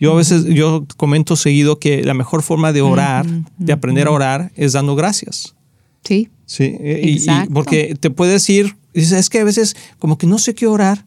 Yo 0.00 0.12
a 0.12 0.16
veces, 0.16 0.44
yo 0.46 0.86
comento 0.96 1.36
seguido 1.36 1.78
que 1.78 2.02
la 2.02 2.14
mejor 2.14 2.42
forma 2.42 2.72
de 2.72 2.80
orar, 2.82 3.26
de 3.58 3.72
aprender 3.72 4.06
a 4.08 4.10
orar, 4.10 4.50
es 4.56 4.72
dando 4.72 4.96
gracias. 4.96 5.54
Sí, 6.02 6.74
Sí, 7.20 7.26
y- 7.46 7.48
porque 7.52 7.94
te 8.00 8.10
puedes 8.10 8.48
ir, 8.50 8.74
dices, 8.94 9.12
es 9.12 9.28
que 9.30 9.38
a 9.40 9.44
veces 9.44 9.76
como 9.98 10.18
que 10.18 10.26
no 10.26 10.38
sé 10.38 10.54
qué 10.54 10.66
orar. 10.66 11.04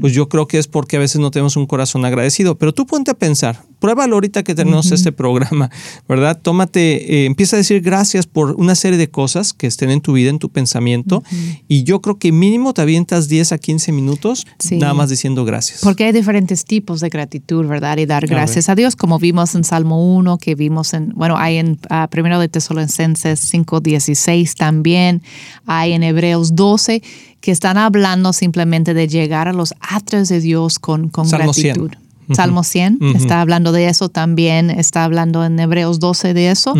Pues 0.00 0.12
yo 0.12 0.28
creo 0.28 0.46
que 0.46 0.58
es 0.58 0.68
porque 0.68 0.96
a 0.96 1.00
veces 1.00 1.20
no 1.20 1.32
tenemos 1.32 1.56
un 1.56 1.66
corazón 1.66 2.04
agradecido. 2.04 2.56
Pero 2.56 2.72
tú 2.72 2.86
ponte 2.86 3.10
a 3.10 3.14
pensar, 3.14 3.62
pruébalo 3.78 4.16
ahorita 4.16 4.42
que 4.42 4.54
tenemos 4.54 4.90
este 4.92 5.12
programa, 5.12 5.70
¿verdad? 6.08 6.38
Tómate, 6.40 7.22
eh, 7.22 7.26
empieza 7.26 7.56
a 7.56 7.58
decir 7.58 7.80
gracias 7.80 8.26
por 8.26 8.52
una 8.52 8.74
serie 8.74 8.98
de 8.98 9.08
cosas 9.08 9.52
que 9.52 9.66
estén 9.66 9.90
en 9.90 10.00
tu 10.00 10.12
vida, 10.12 10.30
en 10.30 10.38
tu 10.38 10.48
pensamiento. 10.48 11.22
Y 11.68 11.84
yo 11.84 12.00
creo 12.00 12.18
que 12.18 12.32
mínimo 12.32 12.74
te 12.74 12.82
avientas 12.82 13.28
10 13.28 13.52
a 13.52 13.58
15 13.58 13.92
minutos 13.92 14.46
Sí. 14.58 14.78
nada 14.78 14.94
más 14.94 15.10
diciendo 15.10 15.44
gracias. 15.44 15.80
Porque 15.82 16.04
hay 16.04 16.12
diferentes 16.12 16.64
tipos 16.64 17.00
de 17.00 17.08
gratitud, 17.08 17.66
¿verdad? 17.66 17.98
Y 17.98 18.06
dar 18.06 18.26
gracias 18.26 18.68
a, 18.68 18.74
Dios, 18.74 18.96
como 18.96 19.18
vimos 19.18 19.54
en 19.54 19.64
Salmo 19.64 20.16
1, 20.16 20.38
que 20.38 20.54
vimos 20.54 20.94
en, 20.94 21.12
bueno, 21.14 21.36
hay 21.36 21.56
en 21.56 21.78
ah, 21.90 22.08
primero 22.10 22.38
de 22.38 22.48
Tesalonicenses 22.48 23.52
5.16 23.52 24.54
también, 24.54 25.22
hay 25.66 25.92
en 25.92 26.02
Hebreos 26.02 26.54
12, 26.54 27.02
que 27.40 27.52
están 27.52 27.78
hablando 27.78 28.32
simplemente 28.32 28.94
de 28.94 29.08
llegar 29.08 29.48
a 29.48 29.52
los 29.52 29.74
atrios 29.80 30.28
de 30.28 30.40
Dios 30.40 30.78
con, 30.78 31.08
con 31.08 31.28
Salmo 31.28 31.52
100. 31.52 32.05
Salmo 32.34 32.64
100 32.64 32.98
Ujú. 33.00 33.16
está 33.16 33.40
hablando 33.40 33.72
de 33.72 33.88
eso 33.88 34.08
también, 34.08 34.70
está 34.70 35.04
hablando 35.04 35.44
en 35.44 35.58
Hebreos 35.58 36.00
12 36.00 36.34
de 36.34 36.50
eso. 36.50 36.74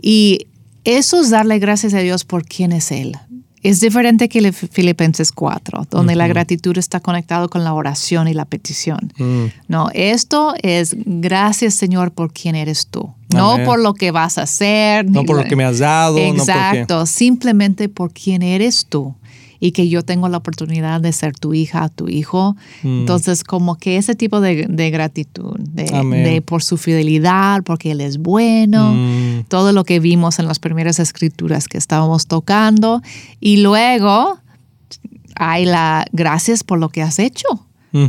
Y 0.00 0.46
eso 0.84 1.20
es 1.20 1.30
darle 1.30 1.58
gracias 1.58 1.94
a 1.94 1.98
Dios 1.98 2.24
por 2.24 2.44
quién 2.44 2.72
es 2.72 2.90
Él. 2.92 3.16
Es 3.62 3.80
diferente 3.80 4.28
que 4.28 4.38
el 4.38 4.52
Filipenses 4.52 5.32
4, 5.32 5.88
donde 5.90 6.14
la 6.14 6.28
gratitud 6.28 6.78
está 6.78 7.00
conectado 7.00 7.48
con 7.48 7.64
la 7.64 7.74
oración 7.74 8.28
y 8.28 8.34
la 8.34 8.44
petición. 8.44 9.12
Mm. 9.18 9.44
No, 9.66 9.88
esto 9.92 10.54
es 10.62 10.94
gracias 11.04 11.74
Señor 11.74 12.12
por 12.12 12.32
quién 12.32 12.54
eres 12.54 12.86
tú. 12.86 13.12
No 13.34 13.52
Amén. 13.52 13.66
por 13.66 13.80
lo 13.80 13.94
que 13.94 14.12
vas 14.12 14.38
a 14.38 14.42
hacer. 14.42 15.04
No 15.10 15.22
ni 15.22 15.26
por 15.26 15.36
lo 15.38 15.44
que 15.44 15.56
me 15.56 15.64
has 15.64 15.78
dado, 15.80 16.16
no 16.16 16.22
porque- 16.36 16.42
Exacto, 16.42 17.06
simplemente 17.06 17.88
por 17.88 18.12
quién 18.12 18.42
eres 18.42 18.86
tú 18.88 19.16
y 19.66 19.72
que 19.72 19.88
yo 19.88 20.04
tengo 20.04 20.28
la 20.28 20.36
oportunidad 20.36 21.00
de 21.00 21.12
ser 21.12 21.36
tu 21.36 21.52
hija, 21.52 21.88
tu 21.88 22.08
hijo. 22.08 22.56
Mm. 22.84 23.00
Entonces, 23.00 23.42
como 23.42 23.74
que 23.76 23.96
ese 23.96 24.14
tipo 24.14 24.40
de, 24.40 24.66
de 24.68 24.90
gratitud, 24.90 25.58
de, 25.58 26.40
por 26.42 26.62
su 26.62 26.76
fidelidad, 26.76 27.64
porque 27.64 27.90
Él 27.90 28.00
es 28.00 28.18
bueno, 28.18 28.92
Mm. 28.94 29.44
todo 29.48 29.72
lo 29.72 29.82
que 29.82 29.98
vimos 29.98 30.38
en 30.38 30.46
las 30.46 30.60
primeras 30.60 31.00
escrituras 31.00 31.66
que 31.66 31.78
estábamos 31.78 32.28
tocando. 32.28 33.02
Y 33.40 33.56
luego 33.56 34.38
hay 35.34 35.64
la 35.64 36.06
gracias 36.12 36.62
por 36.62 36.78
lo 36.78 36.88
que 36.88 37.02
has 37.02 37.18
hecho. 37.18 37.48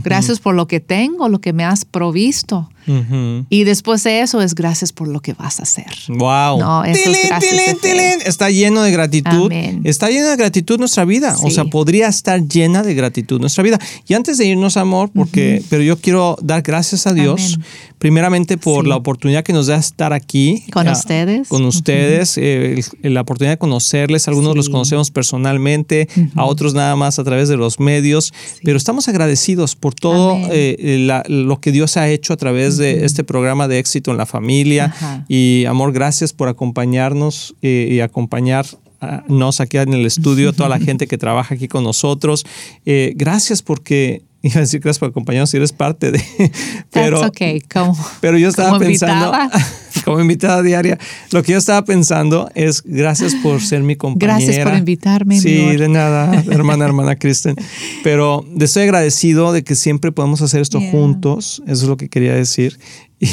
Gracias 0.04 0.39
por 0.39 0.54
lo 0.54 0.67
que 0.67 0.82
tengo, 0.82 1.30
lo 1.30 1.39
que 1.39 1.54
me 1.54 1.63
has 1.63 1.86
provisto. 1.86 2.70
Ujú. 2.88 3.45
Y 3.50 3.63
después 3.65 4.04
de 4.04 4.21
eso 4.21 4.41
es 4.41 4.56
gracias 4.56 4.91
por 4.93 5.08
lo 5.08 5.19
que 5.19 5.34
vas 5.34 5.60
a 5.60 5.63
hacer. 5.63 5.88
Wow. 6.08 6.60
No, 6.60 6.84
eso 6.84 6.97
es 6.97 7.04
Tilín, 7.04 7.21
gracias 7.28 7.52
tilín, 7.82 7.97
de. 8.19 8.26
Está 8.26 8.50
lleno 8.50 8.82
de 8.82 8.91
gratitud. 8.91 9.45
Amén. 9.47 9.82
Está 9.84 10.10
llena 10.10 10.30
de 10.32 10.38
gratitud 10.38 10.80
nuestra 10.80 11.06
vida. 11.06 11.36
O 11.43 11.50
Sí. 11.50 11.56
sea, 11.56 11.65
podría 11.65 12.08
estar 12.08 12.41
llena 12.47 12.84
de 12.84 12.93
gratitud 12.95 13.39
nuestra 13.39 13.63
vida. 13.63 13.80
Y 14.08 14.13
antes 14.13 14.38
de 14.38 14.45
irnos, 14.45 14.78
amor, 14.78 15.10
porque, 15.13 15.62
pero 15.69 15.84
yo 15.84 15.97
quiero 16.00 16.38
dar 16.41 16.62
gracias 16.62 17.08
a 17.08 17.13
Dios, 17.13 17.56
Amén. 17.56 17.65
primeramente 17.97 18.58
por 18.58 18.84
Sí. 18.86 18.89
la 18.89 18.95
oportunidad 18.95 19.43
que 19.43 19.54
nos 19.54 19.67
da 19.67 19.76
estar 19.78 20.13
aquí. 20.13 20.63
Con 20.71 20.88
ah, 20.88 20.93
ustedes. 20.93 21.47
Con 21.50 21.65
ustedes, 21.65 22.38
eh, 22.38 22.82
el- 23.04 23.13
la 23.13 23.21
oportunidad 23.21 23.54
de 23.54 23.58
conocerles. 23.58 24.28
Algunos 24.28 24.52
Sí. 24.54 24.58
los 24.58 24.69
conocemos 24.69 25.12
personalmente, 25.12 26.08
a 26.36 26.45
otros 26.45 26.73
nada 26.73 26.95
más 26.95 27.19
a 27.19 27.23
través 27.23 27.50
de 27.50 27.58
los 27.58 27.80
medios. 27.80 28.34
Pero 28.63 28.78
estamos 28.78 29.08
agradecidos 29.08 29.76
por 29.76 29.93
todo 29.93 30.38
eh, 30.52 30.97
la- 31.06 31.23
lo 31.28 31.60
que 31.60 31.71
Dios 31.71 31.97
ha 31.97 32.08
hecho 32.10 32.34
a 32.34 32.38
través 32.38 32.77
de 32.78 33.06
este 33.06 33.24
programa 33.24 33.68
de 33.68 33.80
éxito 33.80 34.12
en 34.12 34.18
la 34.18 34.26
familia. 34.26 34.86
Ajá. 34.86 35.26
Y 35.28 35.66
amor, 35.66 35.92
gracias 35.94 36.34
por 36.34 36.48
acompañarnos 36.48 37.56
eh, 37.62 37.88
y 37.92 38.00
acompañarnos 38.00 39.60
aquí 39.60 39.78
en 39.78 39.94
el 39.94 40.06
estudio, 40.06 40.54
toda 40.54 40.70
la 40.70 40.80
gente 40.80 41.08
que 41.08 41.18
trabaja 41.18 41.56
aquí 41.56 41.68
con 41.68 41.84
nosotros. 41.84 42.46
Eh, 42.86 43.13
gracias 43.16 43.62
porque, 43.62 44.24
iba 44.48 44.58
a 44.58 44.62
decir 44.62 44.80
gracias 44.80 45.00
por 45.00 45.10
acompañarnos 45.10 45.50
si 45.50 45.58
eres 45.58 45.72
parte 45.74 46.12
de... 46.12 46.22
Pero, 46.92 47.20
That's 47.20 47.30
okay. 47.30 47.62
Como, 47.62 47.96
pero 48.22 48.38
yo 48.38 48.50
estaba 48.50 48.70
como 48.70 48.80
pensando, 48.82 49.26
invitada. 49.28 49.66
como 50.06 50.20
invitada 50.20 50.64
diaria, 50.64 50.98
lo 51.32 51.44
que 51.44 51.52
yo 51.52 51.58
estaba 51.58 51.84
pensando 51.86 52.50
es 52.56 52.82
gracias 52.84 53.36
por 53.36 53.62
ser 53.62 53.82
mi 53.84 53.96
compañera. 53.96 54.40
Gracias 54.40 54.66
por 54.68 54.76
invitarme, 54.78 55.40
Sí, 55.40 55.76
de 55.76 55.90
nada, 55.90 56.44
hermana, 56.52 56.86
hermana 56.86 57.16
Kristen. 57.18 57.56
Pero 58.04 58.46
estoy 58.60 58.84
agradecido 58.84 59.52
de 59.54 59.64
que 59.64 59.76
siempre 59.76 60.12
podemos 60.12 60.42
hacer 60.42 60.62
esto 60.62 60.80
Yeah. 60.80 60.92
juntos, 60.92 61.62
eso 61.66 61.84
es 61.84 61.90
lo 61.90 61.98
que 61.98 62.10
quería 62.10 62.34
decir. 62.34 62.80
Y, 63.20 63.28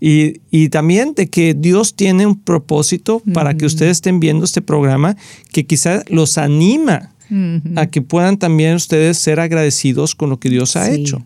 y- 0.00 0.40
y 0.50 0.68
también 0.70 1.12
de 1.14 1.28
que 1.28 1.54
Dios 1.54 1.94
tiene 1.94 2.26
un 2.26 2.38
propósito 2.40 3.22
para 3.34 3.54
que 3.54 3.66
ustedes 3.66 3.92
estén 3.98 4.20
viendo 4.20 4.44
este 4.44 4.62
programa 4.62 5.16
que 5.52 5.66
quizás 5.66 6.04
los 6.08 6.38
anima 6.38 7.11
Ujú. 7.32 7.80
a 7.80 7.86
que 7.86 8.02
puedan 8.02 8.36
también 8.36 8.74
ustedes 8.74 9.16
ser 9.18 9.40
agradecidos 9.40 10.14
con 10.14 10.28
lo 10.30 10.38
que 10.38 10.50
Dios 10.50 10.76
ha 10.76 10.84
Sí. 10.86 11.00
hecho. 11.00 11.22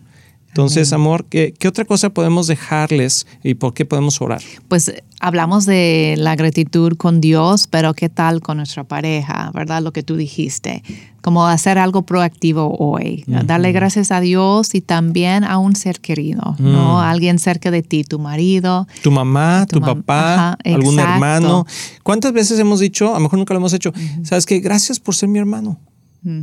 Entonces, 0.47 0.91
amor, 0.91 1.25
¿qué, 1.29 1.53
¿qué 1.59 1.67
otra 1.67 1.85
cosa 1.85 2.09
podemos 2.09 2.47
dejarles 2.47 3.27
y 3.43 3.53
por 3.55 3.75
qué 3.75 3.85
podemos 3.85 4.19
orar? 4.21 4.41
Pues 4.67 4.91
hablamos 5.19 5.67
de 5.67 6.15
la 6.17 6.35
gratitud 6.35 6.93
con 6.97 7.21
Dios, 7.21 7.67
pero 7.67 7.93
¿qué 7.93 8.09
tal 8.09 8.41
con 8.41 8.57
nuestra 8.57 8.83
pareja? 8.83 9.51
¿Verdad? 9.53 9.83
Lo 9.83 9.91
que 9.93 10.01
tú 10.01 10.15
dijiste. 10.15 10.81
Como 11.21 11.45
hacer 11.45 11.77
algo 11.77 12.03
proactivo 12.03 12.75
hoy. 12.79 13.23
Darle 13.27 13.71
gracias 13.71 14.11
a 14.11 14.19
Dios 14.19 14.73
y 14.73 14.81
también 14.81 15.43
a 15.43 15.59
un 15.59 15.75
ser 15.75 15.99
querido, 15.99 16.55
¿no? 16.57 17.01
Alguien 17.01 17.37
cerca 17.37 17.69
de 17.69 17.83
ti, 17.83 18.03
tu 18.03 18.17
marido. 18.17 18.87
Tu 19.03 19.11
mamá, 19.11 19.67
tu, 19.69 19.79
Tu 19.79 19.85
mam- 19.85 19.97
papá, 19.97 20.33
Ajá, 20.33 20.57
algún 20.65 20.93
exacto. 20.95 21.13
hermano. 21.13 21.65
¿Cuántas 22.01 22.33
veces 22.33 22.57
hemos 22.57 22.79
dicho, 22.79 23.11
a 23.11 23.17
lo 23.19 23.23
mejor 23.25 23.37
nunca 23.37 23.53
lo 23.53 23.59
hemos 23.59 23.73
hecho, 23.73 23.93
sabes 24.23 24.47
que 24.47 24.59
gracias 24.59 24.99
por 24.99 25.13
ser 25.13 25.29
mi 25.29 25.37
hermano? 25.37 25.79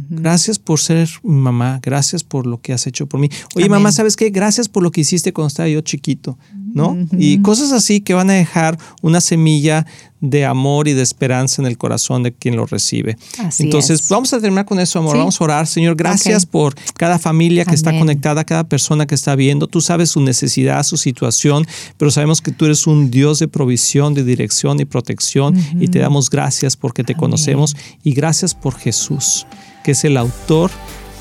Gracias 0.09 0.59
por 0.59 0.81
ser 0.81 1.09
mamá, 1.23 1.81
gracias 1.83 2.25
por 2.25 2.47
lo 2.47 2.61
que 2.61 2.73
has 2.73 2.87
hecho 2.87 3.07
por 3.07 3.21
mí. 3.21 3.29
Oye, 3.55 3.67
Amén. 3.67 3.83
mamá, 3.83 3.93
¿sabes 3.93 4.17
qué? 4.17 4.31
Gracias 4.31 4.69
por 4.69 4.83
lo 4.83 4.91
que 4.91 5.03
hiciste 5.03 5.33
cuando 5.33 5.49
estaba 5.49 5.69
yo 5.69 5.81
chiquito, 5.83 6.39
¿no? 6.73 6.97
Y 7.19 7.43
cosas 7.43 7.73
así 7.73 8.01
que 8.01 8.15
van 8.15 8.31
a 8.31 8.35
dejar 8.35 8.79
una 9.03 9.21
semilla 9.21 9.87
de 10.31 10.47
amor 10.47 10.89
y 10.89 10.95
de 10.95 11.03
esperanza 11.03 11.61
en 11.61 11.67
el 11.67 11.77
corazón 11.77 12.23
de 12.23 12.33
quien 12.33 12.57
lo 12.57 12.65
recibe. 12.65 13.19
Así 13.39 13.65
Entonces, 13.65 14.01
es. 14.01 14.09
vamos 14.09 14.33
a 14.33 14.41
terminar 14.41 14.65
con 14.65 14.81
eso, 14.81 14.99
amor. 14.99 15.13
Sí. 15.13 15.19
Vamos 15.19 15.41
a 15.41 15.45
orar. 15.45 15.67
Señor, 15.67 15.97
gracias 15.97 16.47
por 16.47 16.75
cada 16.97 17.19
familia 17.19 17.65
que 17.67 17.75
está 17.75 17.97
conectada, 17.99 18.45
cada 18.45 18.65
persona 18.65 19.07
que 19.07 19.15
está 19.15 19.37
viendo. 19.37 19.67
Tú 19.67 19.83
sabes 19.83 20.11
su 20.11 20.21
necesidad, 20.21 20.83
su 20.83 20.97
situación, 20.97 21.67
pero 21.99 22.11
sabemos 22.11 22.41
que 22.41 22.53
tú 22.53 22.65
eres 22.65 22.87
un 22.87 23.11
Dios 23.11 23.39
de 23.39 23.49
provisión, 23.49 24.15
de 24.15 24.25
dirección 24.25 24.81
y 24.81 24.87
protección. 24.87 25.55
Y 25.79 25.89
te 25.89 25.99
damos 25.99 26.31
gracias 26.31 26.77
porque 26.77 27.05
te 27.05 27.15
conocemos 27.15 27.77
y 28.03 28.13
gracias 28.15 28.55
por 28.55 28.75
Jesús, 28.75 29.47
que 29.85 29.93
es 29.93 30.03
el 30.03 30.17
autor 30.17 30.73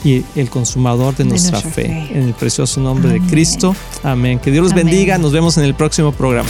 y 0.03 0.25
el 0.35 0.49
consumador 0.49 1.15
de, 1.15 1.23
De 1.25 1.29
nuestra, 1.29 1.51
nuestra 1.61 1.71
fe. 1.71 1.83
fe. 1.83 2.17
En 2.17 2.23
el 2.23 2.33
precioso 2.33 2.81
nombre 2.81 3.11
de. 3.11 3.19
Cristo. 3.21 3.75
Amén. 4.01 4.39
Que 4.39 4.49
Dios 4.49 4.63
los 4.63 4.71
Amén. 4.73 4.87
bendiga. 4.87 5.17
Nos 5.19 5.31
vemos 5.31 5.57
en 5.57 5.65
el 5.65 5.75
próximo 5.75 6.11
programa. 6.11 6.49